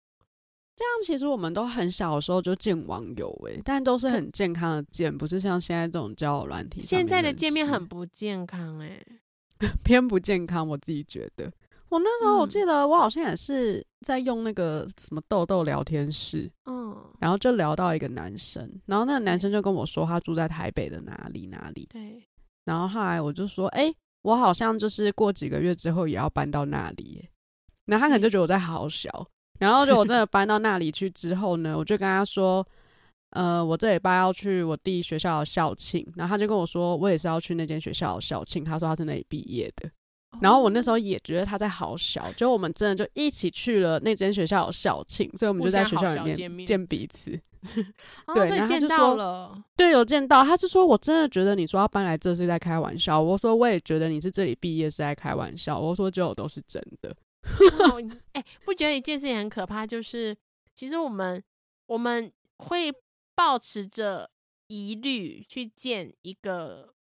[0.78, 6.80] 这样其实我们都很小的时候就见网友诶、欸，但都是很健康的见，不是像现在这种交友软体。
[6.80, 9.06] 现在的见面很不健康诶、
[9.60, 11.52] 欸， 偏不健康，我自己觉得。
[11.90, 22.22] 我那时候我记得我好像也是在用那个什么豆豆聊天室，嗯，然后就聊到一个男生，然后那个男生就跟我说他住在台北的哪里哪里，对，
[22.66, 27.26] 然后后来我就说，哎、欸，我好像就是过几个月之后也要搬到那里，
[27.86, 29.10] 然后他可能就觉得我在好小，
[29.60, 32.68] 然后就我真的搬到那里去之后呢，我就跟他说，
[33.30, 39.90] 呃，我这礼拜要去我弟学校的校庆，然后他就跟我说，我也是要去那间学校的校庆，他说他是那里毕业的。
[40.42, 47.40] 然后我那时候也觉得他在好小，就我们真的就一起去了那间学校有校庆，所以我们就在学校里面见彼此。
[48.34, 50.44] 对，然后他就说，对，有见到。
[50.44, 53.20] 他就说，我真的觉得你说要搬来这是在开玩笑。
[53.20, 55.78] 我说我也觉得你是这里毕业是在开玩笑。
[55.78, 57.14] 我说就都是真的。
[58.34, 59.86] 哎、欸，不觉得一件事情很可怕？
[59.86, 60.38] 就是
[60.76, 61.44] 其实我们
[61.88, 62.94] 我们会
[63.36, 64.30] 保持着
[64.68, 66.94] 疑虑去见一个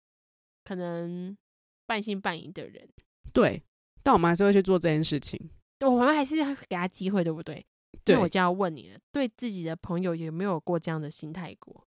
[0.65, 1.37] 可能
[1.85, 2.89] 半信半疑的人。
[3.33, 3.63] 对，
[4.03, 5.51] 但我们还是会去做这件事情。
[5.79, 7.65] 对，我们还是要给他机会，对不对？
[8.05, 11.87] 对，那我就要问你了，对自己的朋友有没有过这样的心态过？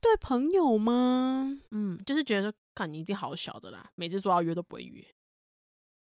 [0.00, 1.58] 对朋友吗？
[1.70, 5.02] 嗯，就是觉得说，看你一定好小的啦，每次说要约都不会约，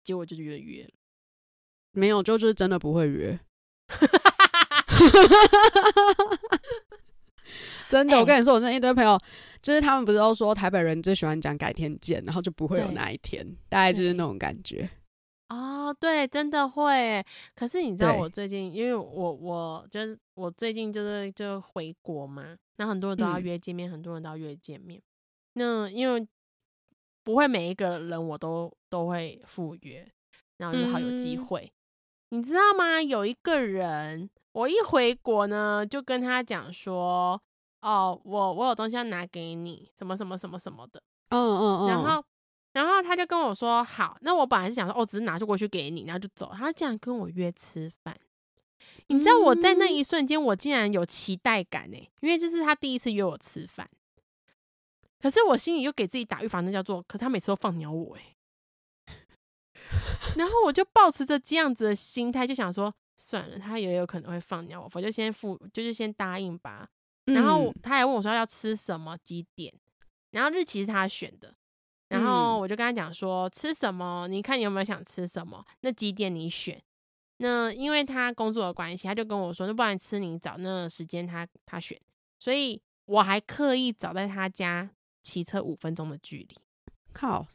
[0.04, 0.90] 结果就是约约了。
[1.92, 3.40] 没有，就就是真的不会约。
[7.94, 9.16] 真的，欸、我跟你说，我那一堆朋友，
[9.62, 14.90] 就是他们不是都说台北人最喜欢讲改天见，然后就不会有那一天，大概就是那种感觉。
[15.50, 17.24] 哦，对，真的会。
[17.56, 25.00] 可是你知道，我最近因为我我就是我最近就是就回国嘛，那很多人都要约见面，嗯、很多人都要约见面。
[25.54, 26.28] 那因为
[27.24, 30.04] 不会每一个人我都都会赴约，
[30.58, 31.72] 然后就好有机会。
[32.32, 33.00] 嗯、你知道吗？
[33.00, 37.40] 有一个人，我一回国呢，就跟他讲说。
[37.84, 42.26] 哦，我我有东西要拿给你，什么什么什么什么的，嗯嗯嗯，然后
[42.72, 46.54] 然后他就跟我说好，那我本来是想说，哦，只是拿就过去给你，然后就走。
[46.58, 48.18] 他竟然跟我约吃饭，
[49.08, 53.88] 你知道我在那一瞬间，我竟然有期待感呢，因为这是他第一次约我吃饭。
[55.20, 58.36] 可是我心里又给自己打预防针，叫做，可是他每次都放鸟我哎。
[60.36, 66.90] 然后我就抱持着这样子的心态，就想说，算了，他也有可能会放鸟我，我就先付，就是先答应吧。
[67.26, 69.74] 然后他还问我说要吃什么几点，
[70.32, 71.56] 然后日期是他选的，
[72.10, 75.66] 然后我就跟他讲说吃什么，你看你有没有想吃什么？
[75.82, 76.82] 那几点你选？
[77.38, 82.00] 那因为他工作的关系，他就跟我说，那不然吃你找那时间他他选，
[82.40, 84.90] 所以我还刻意找在他家
[85.24, 86.58] 骑车五分钟的距离。
[87.12, 87.46] 靠，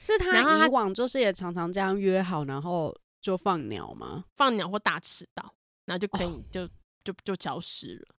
[0.00, 4.24] 是他以往就是也常常这样约好，然后就放鸟吗？
[4.34, 5.54] 放鸟或大迟到，
[5.86, 6.70] 然后就可以就、哦、
[7.04, 8.14] 就就消失了。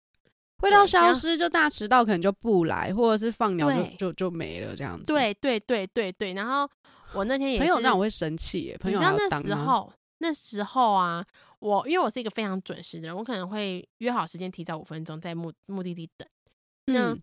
[0.58, 5.04] 会到消失就大迟到，可能就不来，或者是放鸟就就就没了这样子。
[5.04, 6.32] 对对对对对。
[6.32, 6.68] 然后
[7.12, 8.98] 我那天也是朋友让我会生气耶，朋友？
[8.98, 11.24] 你知道那时候那时候啊，
[11.58, 16.26] 我因为我是一个非常准时的人，我可能会约好时间提早五分钟在目目的地等。
[16.86, 17.22] 那、嗯、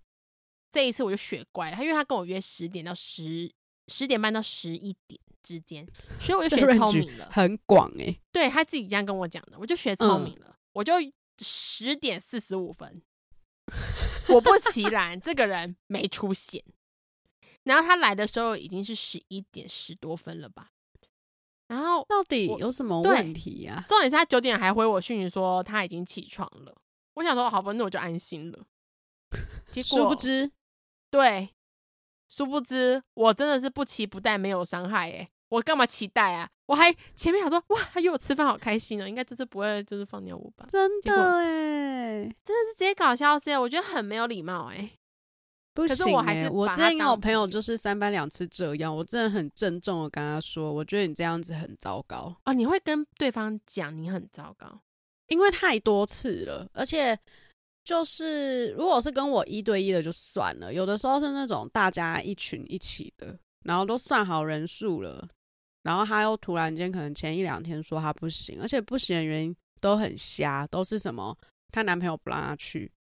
[0.70, 3.52] 这一次我就学乖了，他因为他跟我约十点到十
[3.88, 5.88] 十点半到十一点之间，
[6.20, 8.16] 所以我就学 聪明了，很广哎。
[8.32, 10.94] 对他自己这样跟我讲的，我就学聪明了，嗯、我就
[11.40, 13.02] 十点四十五分。
[14.28, 16.64] 果不其然，这个人没出现。
[17.64, 20.72] 然后他来的时候已经是十一点十多分了吧？
[21.68, 23.86] 然后到底有什么问题呀、啊？
[23.88, 26.76] 重点是他九点还回我讯息说他已经起床了。
[27.14, 28.66] 我想说好吧，那我就安心了。
[29.72, 30.52] 结果殊不知，
[31.10, 31.50] 对，
[32.28, 35.30] 殊不知我真的是不期不待，没有伤害哎。
[35.50, 36.50] 我干嘛期待啊？
[36.72, 40.66] 我还前面想说哇，他约我吃饭好开心哦，应该这次不会就是放尿我吧？
[40.70, 44.90] 真的哎，真的是直接搞消失，我觉得很没有礼貌哎。
[45.74, 52.54] 不行、欸，可是我还是我之前跟我朋友就是三番两次这样，我真的很郑重的跟他说，我觉得你这样子很糟糕哦。
[52.54, 54.80] 你会跟对方讲你很糟糕，
[55.28, 57.20] 因为太多次了，而且
[57.84, 65.28] 就是如果是跟我一对一的就算了，有的时候是那种大家一群一起的，然后都算好人数了，
[65.84, 71.36] 然后他又突然间可能前一两天说他不行，而且不行的原因都很瞎，都是什么
[71.72, 72.92] 她男朋友不让她去。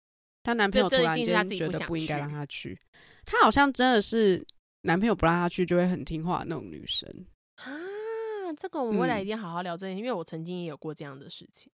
[0.44, 2.78] 她男朋友突然间觉得不应该让她去，
[3.26, 4.44] 她好像真的是
[4.82, 7.08] 男朋友不让她去就会很听话的那种女生
[7.56, 7.72] 啊。
[8.58, 11.72] 这个我们未来一定要好好聊这件事，嗯，因为我曾经也有过这样的事情。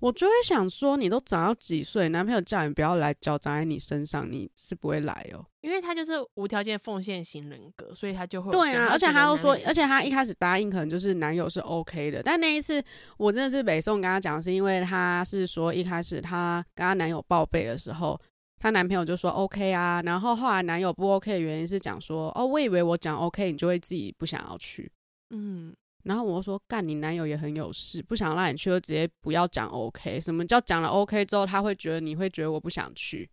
[0.00, 5.42] 我就会想说，你都长到几岁，男朋友叫你不要来，脚长在你身上，你是不会来哦。
[5.62, 8.88] 因为他就是无条件奉献型人格，所以他就会对啊。
[8.92, 12.82] 而且他又说，而且他一开始答应可能就是男友是 OK 的，但那一次
[13.16, 18.20] 我真的是北宋跟他讲，是因为他是说一开始他跟他男友报备的时候，
[18.58, 24.92] 他男朋友就说 OK 啊，然后后来男友不 OK 的原因是讲说，哦，我以为我讲 OK，你就会自己不想要去，
[25.30, 25.74] 嗯。
[26.06, 30.20] 然后我说干，你男友也很有事，不想让你去，就直接不要讲 OK。
[30.20, 33.28] 什么叫讲了 OK 之后，他会觉得你会觉得我不想去？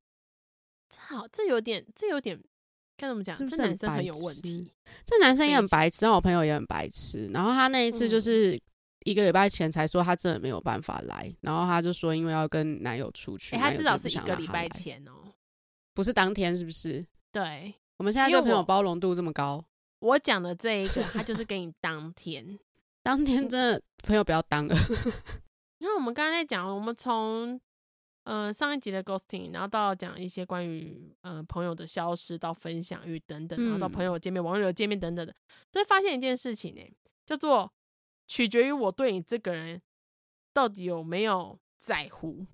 [0.90, 2.42] 这好，这有点，这有点
[2.98, 3.38] 该怎么讲？
[3.48, 4.72] 这男生很有问题。
[5.06, 7.30] 这男生也很白痴，然后我朋友也很白痴。
[7.32, 8.60] 然后他那一次就是
[9.06, 13.56] 一个礼拜前才说他真的没有办法来，嗯、然后他就说因为要跟男友出去。
[13.56, 15.32] 他至少是一个礼拜前哦，
[15.94, 17.06] 不是当天是不是？
[17.32, 19.64] 对，我们现在对朋友包容度这么高。
[20.04, 22.60] 我讲的这一个，他就是给你当天，
[23.02, 24.76] 当天真的朋友不要当了。
[25.78, 27.60] 你看，我们刚才在讲，我们从
[28.26, 35.34] 呃上一集的 ghosting，然后到讲一些关于呃朋友的消失，到分享欲等等，然后到朋友见面、网友见面等等的，
[35.72, 36.82] 就会发现一件事情呢，
[37.26, 37.72] 叫做
[38.28, 39.82] 取决于我对你这个人
[40.54, 42.46] 到底有没有在乎。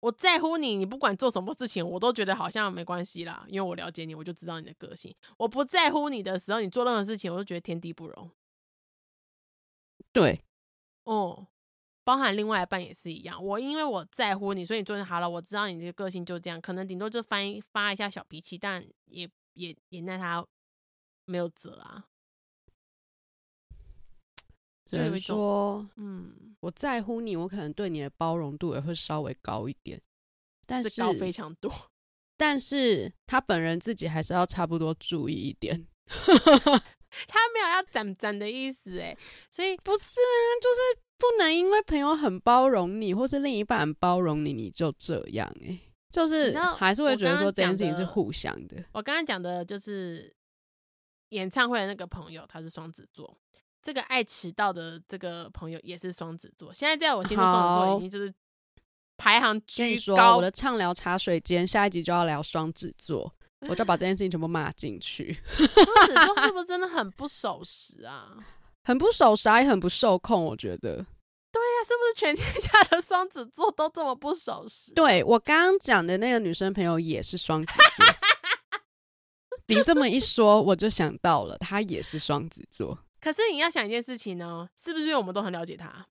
[0.00, 5.14] 我在乎你，你不管做什么事情，我都觉得好像没关系啦，因为我了解你，我就知道你的个性。
[5.38, 8.30] 我不在乎你的时候，你做任何事情，我都觉得天地不容。
[10.12, 10.42] 对，
[11.04, 11.46] 哦，
[12.04, 13.42] 包含另外一半也是一样。
[13.42, 17.38] 我因为我在乎你，所以你做的好了，我知道你这个个性就这样，可能顶多就发
[17.72, 20.46] 发一下小脾气，但也也也奈他
[21.24, 22.04] 没有辙啊。
[24.86, 30.00] 只能说，嗯，我在乎你，我可能对你的包容度也会稍微高一点，
[30.64, 31.70] 但是，是高非常多。
[32.38, 35.86] 但是他本人自己还是要差不多注意一点。
[36.06, 39.16] 他没有要斩斩的意思，哎，
[39.50, 48.76] 所以不是啊，就是不能因为朋友很包容你，或是另一半很包容你，你就这样，哎，就是还是会觉得说这件事情是互相的。
[48.92, 50.32] 我刚刚讲的就是
[51.30, 53.36] 演唱会的那个朋友，他是双子座。
[53.86, 58.34] 这个爱迟到的这个朋友也是双子座，现在在我心中双子座已经就是
[59.16, 60.38] 排行居高。
[60.38, 65.32] 我的畅聊茶水间下一集就要聊双子座，我就要把这件事情全部骂进去。
[65.54, 68.36] 双子座是不是真的很不守时啊？
[68.82, 70.44] 很不守时，也很不受控。
[70.44, 70.96] 我觉得，
[71.52, 74.92] 对呀、啊，是不是全天下的双子座都这么不守时？
[74.94, 78.06] 对，我刚刚讲的那个女生朋友也是双子座。
[79.68, 82.98] 你这么一说，我就想到了，她也是双子座。
[83.26, 86.06] 可是你要想一件事情呢，是不是因为我们都很了解他？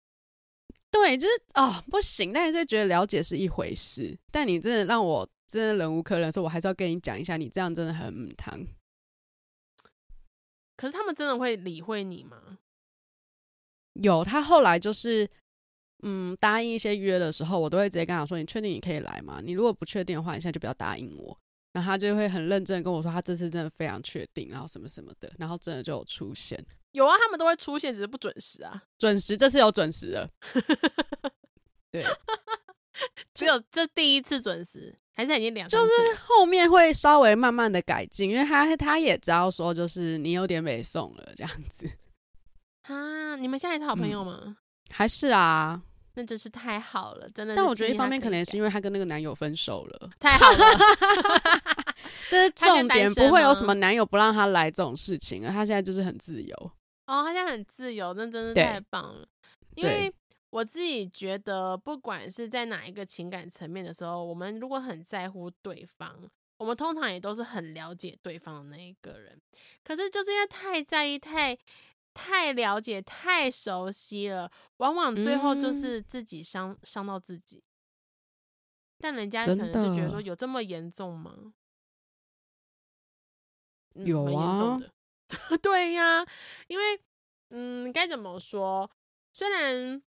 [0.91, 8.67] 对，就是哦，不行，但是觉得了解是一回事，但你真的让我真的忍无可忍的时候，我还是要跟你讲一下，你这样真的很母汤。
[10.75, 12.57] 可是他们真的会理会你吗？
[14.01, 15.29] 有，他后来就是
[16.05, 19.43] 嗯，答应一些约的时候，我都会直接跟他说：“你确定你可以来吗？
[19.45, 21.39] 你如果不确定的话，你现在就不要答应我。”
[21.75, 26.59] 然后他就会很认真跟我说：“他这次真的非常确定，然后什么什么的，然后真的就有出现。”
[26.93, 28.83] 有啊，他们都会出现，只是不准时啊。
[28.99, 30.29] 准时，这次有准时了。
[31.91, 32.05] 对，
[33.35, 35.77] 只有这第一次准时，还是已经两次。
[35.77, 35.93] 就是
[36.25, 41.89] 后面会稍微慢慢的改进，因为他他也知道说，就是你有点没送了这样子。
[42.89, 44.41] 啊，你们现在是好朋友吗？
[44.45, 44.57] 嗯，
[44.91, 45.81] 还是啊，
[46.15, 47.57] 那真是太好了，真的。
[47.57, 50.59] 但我觉得一方面可能也是因为她跟那个男友分手了，太好了。
[52.29, 55.53] 这是重点，不会有什么男友不让她来这种事情啊。
[55.53, 56.73] 她现在就是很自由。
[57.07, 59.29] 哦，他现在很自由，那真是太棒了。
[59.75, 60.13] 因为
[60.51, 69.41] 我自己觉得，不管是在哪一个情感层面的时候，我们如果很在乎对方，我们通常也都是很了解对方的那一个人。
[69.83, 71.59] 可是就是因为太在意、太
[72.15, 77.65] 太了解、太熟悉了，往往最后就是自己伤伤、嗯、到自己。
[78.99, 81.55] 但人家可能就觉得说，有这么严重吗？
[83.95, 84.92] 有啊，严重的。
[85.63, 86.27] 对呀，
[86.69, 87.01] 因为
[87.51, 88.91] 嗯，该怎么说？
[89.33, 90.03] 虽然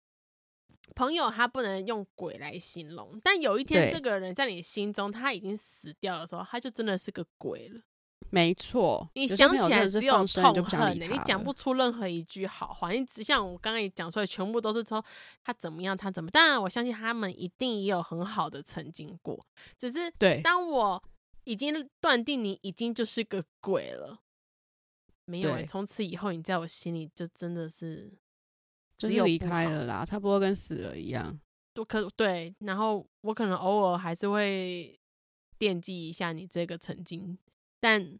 [0.95, 7.81] 朋友他不能用鬼来形容，但有一天这个人在你心中他已经死掉的时候，他就真的是个鬼了。
[8.31, 12.91] 没错，你想起来只有痛恨，你讲不出任何一句好话。
[12.91, 15.03] 你只像我刚刚也讲出来，全部都是说
[15.43, 16.31] 他怎么样，他怎么。
[16.31, 19.39] 当然，我相信他们一定也有很好的曾经过。
[19.77, 21.01] 只是，对，当我
[21.43, 24.19] 已经断定你已经就是个鬼了，
[25.25, 28.11] 没有、欸，从此以后你在我心里就真的是
[28.97, 31.39] 只有离开了啦，差不多跟死了一样。
[31.73, 34.97] 都可对，然后我可能偶尔还是会
[35.57, 37.37] 惦记一下你这个曾经。
[37.81, 38.17] 但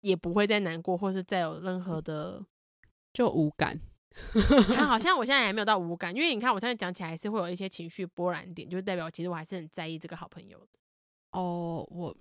[0.00, 2.42] 也不会再难过，或是再有任何的
[3.12, 3.78] 就无感。
[4.68, 10.78] 他好 像我现在还没有到无感，因为你看我现在讲起来还是会有一些情绪波澜点，就是代表其实我还是很在意这个好朋友的。
[11.32, 12.16] 哦，我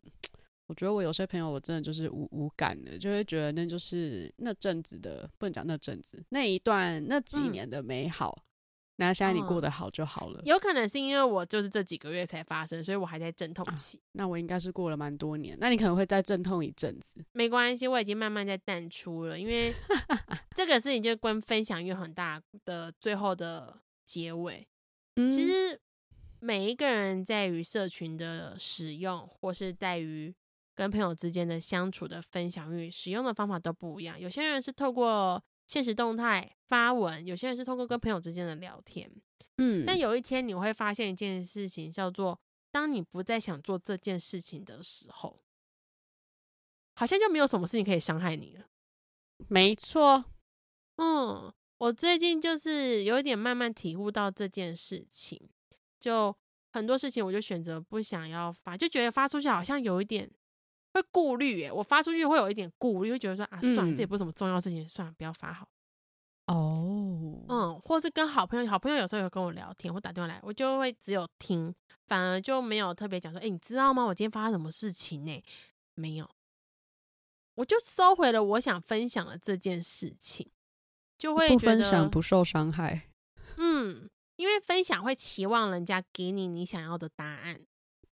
[0.74, 8.36] 我觉得我有些朋友我真的就是无无感的，就会觉得那就是那阵子的，不能讲那阵子，那一段那几年的美好。
[8.36, 8.44] 嗯
[8.98, 10.40] 那现在你过得好就好了。
[10.40, 13.98] 哦，有可能是因为我就是这几个月才发生，所以我还在阵痛期。
[13.98, 17.20] 啊，那我应该是过了蛮多年，那你可能会再阵痛一阵子。
[17.32, 19.74] 没关系，我已经慢慢在淡出了，因为
[20.56, 24.66] 这个事情就跟分享欲很大的最后的结尾。
[25.16, 25.78] 嗯，其实
[26.40, 30.32] 每一个人在于社群的使用，或是在于
[30.76, 34.20] 跟朋友之间的相处的分享欲，使用的方法都不一样。
[34.20, 39.12] 有些人是透过现实动态发文，有些人是透过跟朋友之间的聊天，
[39.58, 42.40] 嗯，但有一天你会发现一件事情，叫做
[42.72, 45.38] 当你不再想做这件事情的时候，
[46.96, 48.66] 好像就没有什么事情可以伤害你了。
[49.48, 50.26] 没错，
[50.98, 55.40] 嗯，我最近就是有一点慢慢体悟到这件事情，
[56.00, 56.36] 就
[56.72, 60.30] 很多事情我就选择不想要发，就觉得发出去好像有一点。
[60.94, 65.68] 会顾虑耶，我发出去会有一点顾虑，会觉得说啊，算了，嗯、这也不是什么重要事情，算了，不要发好。
[66.48, 71.74] 哦，嗯，或是跟好朋友，好朋友有时候有跟我聊天或打电话来，我就会只有听，
[72.06, 74.04] 反而就没有特别讲说，哎、欸，你知道吗？
[74.04, 75.44] 我今天发生什么事情呢？
[75.96, 76.30] 没有，
[77.56, 80.48] 我就收回了我想分享的这件事情，
[81.18, 83.10] 就会不分享不受伤害。
[83.58, 87.62] 嗯，因为分享会期望人家给你你想要的答案，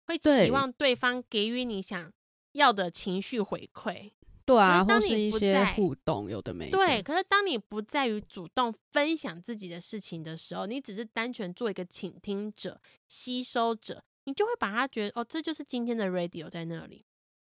[0.07, 2.13] 会期望对方给予你想。
[2.57, 4.11] 要的情绪回馈，
[4.45, 6.77] 对啊，或是一些互动，有的没的。
[6.77, 17.05] 对，可是当你不在于主动分享自己的事情的时候，你只是单纯做一个倾听者、吸收者，你就会把它觉得哦，这就是今天的 radio 在那里，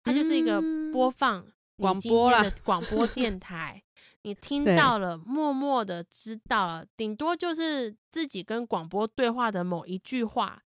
[0.03, 0.61] 它就是一个
[0.93, 1.47] 播放
[1.77, 3.83] 广播的广播 电台，
[4.23, 10.63] 你听到了，默默的知道了，顶多就是自己跟广播对话的某一句话，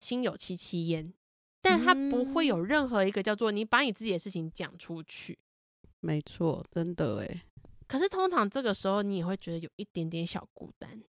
[0.00, 1.12] 心有戚戚焉。
[1.60, 5.38] 但他不会有任何一个叫做你把你自己的事情讲出去，
[6.00, 7.42] 没错，真的诶。
[7.86, 11.02] 可是通常这个时候你也会觉得有一点点小孤单，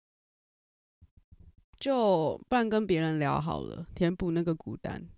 [1.78, 5.10] 就不然跟别人聊好了，填补那个孤单。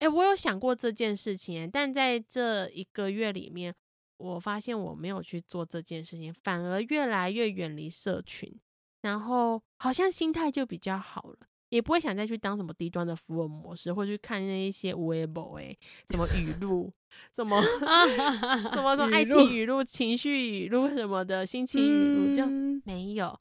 [0.00, 3.72] 诶，我有想过这件事情，但在这一个月里面，
[4.16, 8.60] 我发现我没有去做这件事情，反而越来越远离社群，
[9.02, 11.38] 然后好像心态就比较好了。
[11.72, 15.74] 也不会想再去当什么低端的福尔摩斯，或去看那一些微博诶，
[16.10, 16.92] 什么语 录，
[17.34, 22.44] 什么 什么什么爱情语录、情绪语录什么的心情语录，就
[22.84, 23.40] 没有。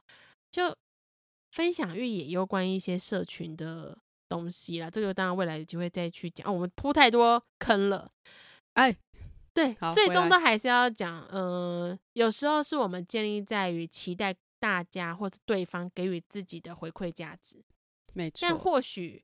[0.49, 0.73] 就
[1.51, 3.97] 分享欲也有关一些社群的
[4.29, 4.89] 东西啦。
[4.89, 6.47] 这个当然未来有机会再去讲。
[6.47, 8.09] 哦，我们铺太多坑了，
[8.75, 8.95] 哎，
[9.53, 11.27] 对，最终都还是要讲。
[11.31, 17.61] 嗯、呃，有时候是我们建立在于期待大家或者对方给予自己的回馈价值。
[18.13, 19.23] 没错，但或许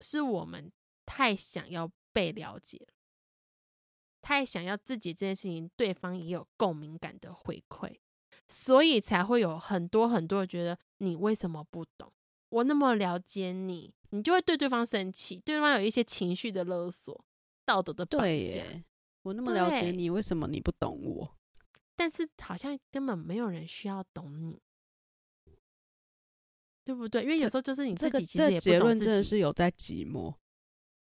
[0.00, 0.70] 是我们
[1.06, 2.86] 太想要被了解，
[4.20, 7.98] 太想要自己这件事情对方也有共鸣感的回馈，
[8.48, 12.12] 所以才会有很多很多人觉得你为什么不懂？
[12.50, 17.24] 我那么了解你，你就会对对方生气，对方有一些情绪的勒索、
[17.64, 18.62] 道德的绑架。
[19.22, 21.36] 我那么了解你，为什么你不懂我？
[21.96, 24.60] 但是好像根本没有人需要懂你。
[26.84, 27.22] 对不对？
[27.22, 28.70] 因为有时候就是你自己其实也不懂自己。
[28.70, 30.34] 这个、结论真的是有在寂寞。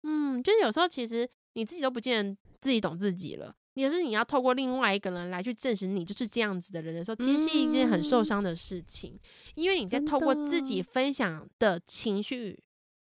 [0.03, 3.55] 嗯，就是有时候其实你自己都不见得自己懂自己了。
[3.73, 9.13] 也是你要透过另外一个人来去证实你就是这样子的人的时候，其实是一件很受伤的事情。
[9.13, 9.19] 嗯、
[9.55, 12.61] 因为你在透过自己分享的情绪，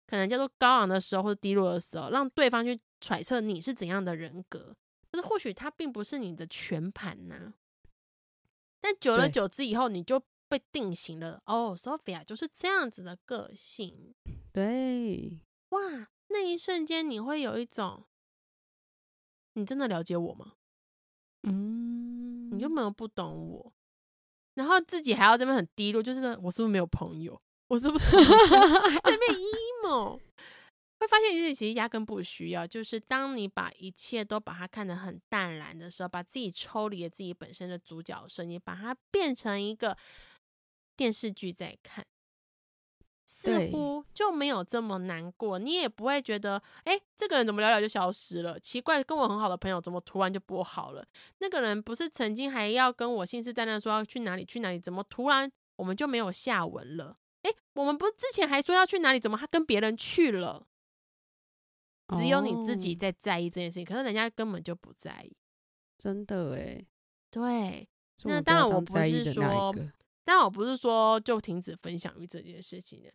[0.07, 4.73] 可能叫做高昂的时候或者低落的时候，让对方去揣测你是怎样的人格。
[5.11, 7.53] 但是或许他并不是你的全盘呐、啊。
[8.79, 10.21] 但久了久之以后，你就
[10.55, 11.41] 被定型了。
[11.47, 14.13] 哦，Sophia 就是这样子的个性。
[14.51, 15.81] 对，哇，
[16.27, 18.05] 那一瞬间你会有一种，
[19.53, 20.53] 你真的了解我吗？
[21.41, 23.73] 嗯，你就没有不懂我，
[24.53, 27.41] 然后自己还要这边很低落，就是我是不是没有朋友？
[27.69, 29.33] 我是不是在那边
[29.83, 30.19] emo？
[30.99, 32.65] 会发现自己其实压根不需要。
[32.65, 39.97] 就是当你把一切都把它看得很淡然的时候，把自己抽离了自己本身的主角色，你把它变成一个
[40.95, 42.05] 电视剧在看。
[43.25, 48.59] 似乎就没有这么难过，你也不会觉得，哎，这个人怎么聊聊就消失了？
[48.59, 51.03] 奇怪，跟我很好的朋友怎么突然就不好了？
[51.39, 57.17] 那个人不是曾经还要跟我信誓旦旦说要去哪里去哪里，怎么突然我们就没有下文了？
[57.41, 60.67] 哎，我们不是之前还说要去哪里，怎么他跟别人去了？
[62.15, 65.35] 只有你自己在在意这件事情，可是人家根本就不在意。
[65.97, 66.85] 真的哎，
[67.31, 67.87] 对，
[68.25, 69.73] 那当然我不是说。
[70.25, 73.11] 但我不是说就停止分享欲这件事情的，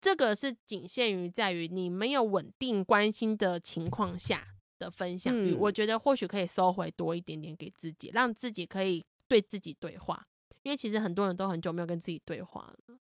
[0.00, 4.46] 这个是仅限于在于你没有稳定关心的情况下
[4.78, 5.54] 的分享欲。
[5.54, 10.22] 嗯、我觉得或许可以收回多一点点给自己，让自己可以对自己对话。
[10.62, 12.98] 因为其实很多人都很久没有跟自己对话了。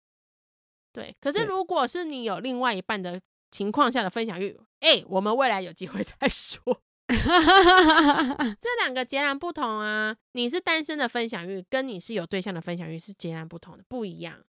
[0.94, 6.82] 对，可是如果是你有另外一半的情况下的分享欲，哎、欸，我们未来有机会再 说。
[8.60, 10.16] 这两个截然不同啊！
[10.34, 14.46] 你是单身的分享欲，跟你是有对象的分享欲是截然不同的，不一样。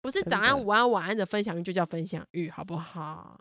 [0.00, 3.40] 不是早安、午安、晚安的分享欲就叫分享欲，好不好？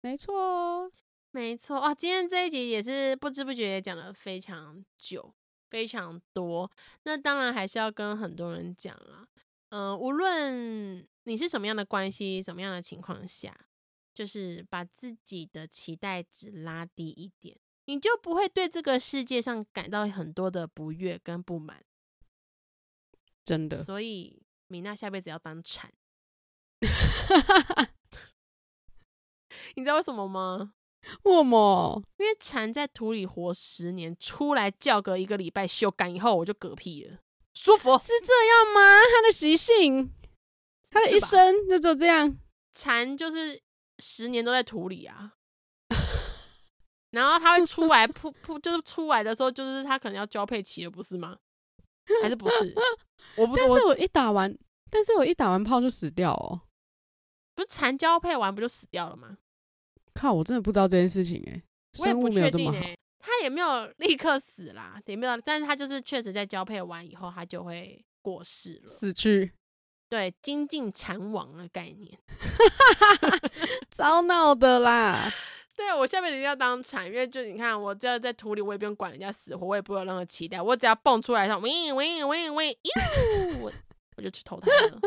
[0.00, 0.90] 没错，
[1.30, 1.94] 没错啊！
[1.94, 5.34] 今天这一集也是不知不觉也讲了非常久，
[5.68, 6.70] 非常多。
[7.04, 9.28] 那当然还是要跟很多人讲了。
[9.68, 13.54] 嗯、呃，无论你是什么样的关系，什么样的情况下，
[14.14, 17.56] 就是把自己的期待值拉低一点。
[17.86, 21.82] 你就不会对这个世界上感到很多的不悦跟不满，
[23.44, 23.82] 真的。
[23.82, 25.92] 所以米娜下辈子要当蝉，
[29.76, 30.74] 你知道为什么吗？
[31.22, 32.02] 为什么？
[32.18, 37.20] 因为蝉在土里活十年，出来叫个一个礼拜休干以后，我就嗝屁了，
[37.54, 37.96] 舒服。
[37.96, 38.80] 是这样吗？
[39.14, 40.12] 它的习性，
[40.90, 42.36] 它的一生就只有这样。
[42.74, 43.62] 蝉就是
[44.00, 45.34] 十年都在土里啊。
[47.16, 51.36] 然后它会出来噗噗，就是出来的时候，就是它可能要交配期了，不是吗？
[52.22, 52.74] 还是不是？
[53.36, 53.68] 我不知道。
[53.68, 54.56] 但是我一打完，
[54.90, 56.60] 但是我一打完炮就死掉哦。
[57.54, 59.38] 不是蝉交配完不就死掉了吗？
[60.14, 61.62] 靠，我真的不知道这件事情哎。
[62.00, 62.94] 我也不确定哎。
[63.18, 69.52] 他也没有立刻死啦，也没有，但是他就是确实在交配完以后，他就会过世了，死去。
[70.08, 72.16] 对，精尽蝉亡的概念。
[73.90, 75.32] 糟闹的啦。
[75.76, 83.72] 对，我下辈子一定要当蝉，因为就你看，我只要在土里，我也不用管人家死活，我也不会有任何期待，我只要蹦出来， 它喂喂喂喂，哟，我
[84.16, 85.00] 我就去投胎了，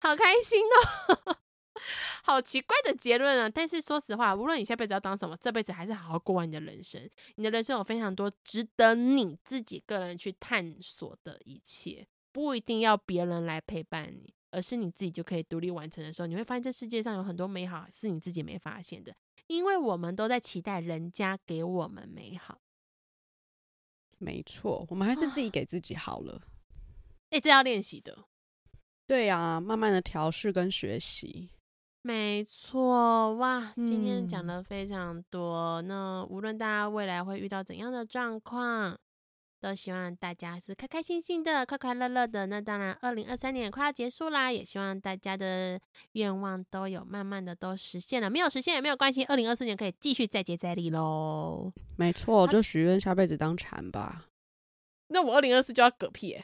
[0.00, 1.36] 好开心哦，
[2.24, 3.48] 好奇怪的结论啊！
[3.48, 7.08] 但是说实话，无论你下辈子要当什么，这辈子还是好好过完你的人生。
[7.36, 19.14] 你的人生有非常多值得你自己个人去探索的一切，不一定要别人来陪伴你，而是你自己就可以独立完成的时候，你会发现这世界上有很多美好是你自己没发现的。
[19.46, 22.58] 因为我们都在期待人家给我们美好，
[24.18, 26.40] 没错，我们还是自己给自己好了。
[27.30, 28.16] 哎、欸，这要练习的。
[29.06, 31.50] 对呀、啊，慢慢的调试跟学习。
[32.02, 35.82] 没错，哇，今天讲的非常多。
[35.82, 38.98] 嗯、那无论大家未来会遇到怎样的状况。
[39.60, 42.46] 都希望大家是开开心心的、快快乐乐的。
[42.46, 45.80] 那当然，二零二三年快要结束啦，也希望大家的
[46.12, 48.28] 愿望都有慢慢的都实现了。
[48.30, 51.72] 没有实现也没有关系，二零二四年可以继续再接再厉喽。
[51.96, 54.26] 没错，就许愿下辈子当蝉吧。
[55.08, 56.42] 那我二零二四就要嗝屁。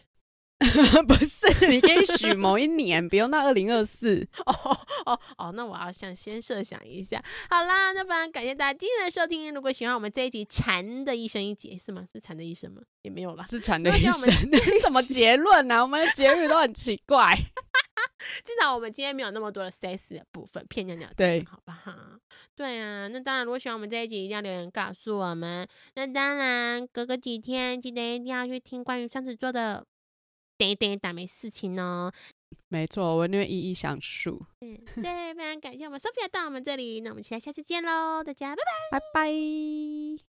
[1.07, 4.27] 不是，你可以许某一年，不用到二零二四。
[4.47, 7.23] 哦哦哦，那我要想先设想一下。
[7.51, 9.53] 好啦，那非常感谢大家今天的收听。
[9.53, 12.07] 如果喜欢我们这一集蝉的一生一节，是吗？
[12.13, 12.83] 是蝉的一生吗？
[13.03, 14.13] 也没有啦，是蝉的一生。
[14.83, 15.83] 什么结论啊？
[15.83, 17.37] 我们的结语都很奇怪。
[18.45, 21.09] 至少我们今天没有那么多的 sex 的部分，骗尿尿。
[21.17, 21.93] 对，好不好。
[22.55, 25.67] 对啊，那当然，如果喜欢我们这一集，一定要留言告诉我们。
[25.95, 29.85] 那当然，隔个几天记得一定要去听关于双子座的。
[30.63, 32.13] 点一点打没事情哦，
[32.69, 34.41] 没错，我会一一详述。
[34.61, 40.23] 嗯，对，非常感谢我们 Sophia 到我们这里，那我们期待下次见喽，大家拜拜，拜拜。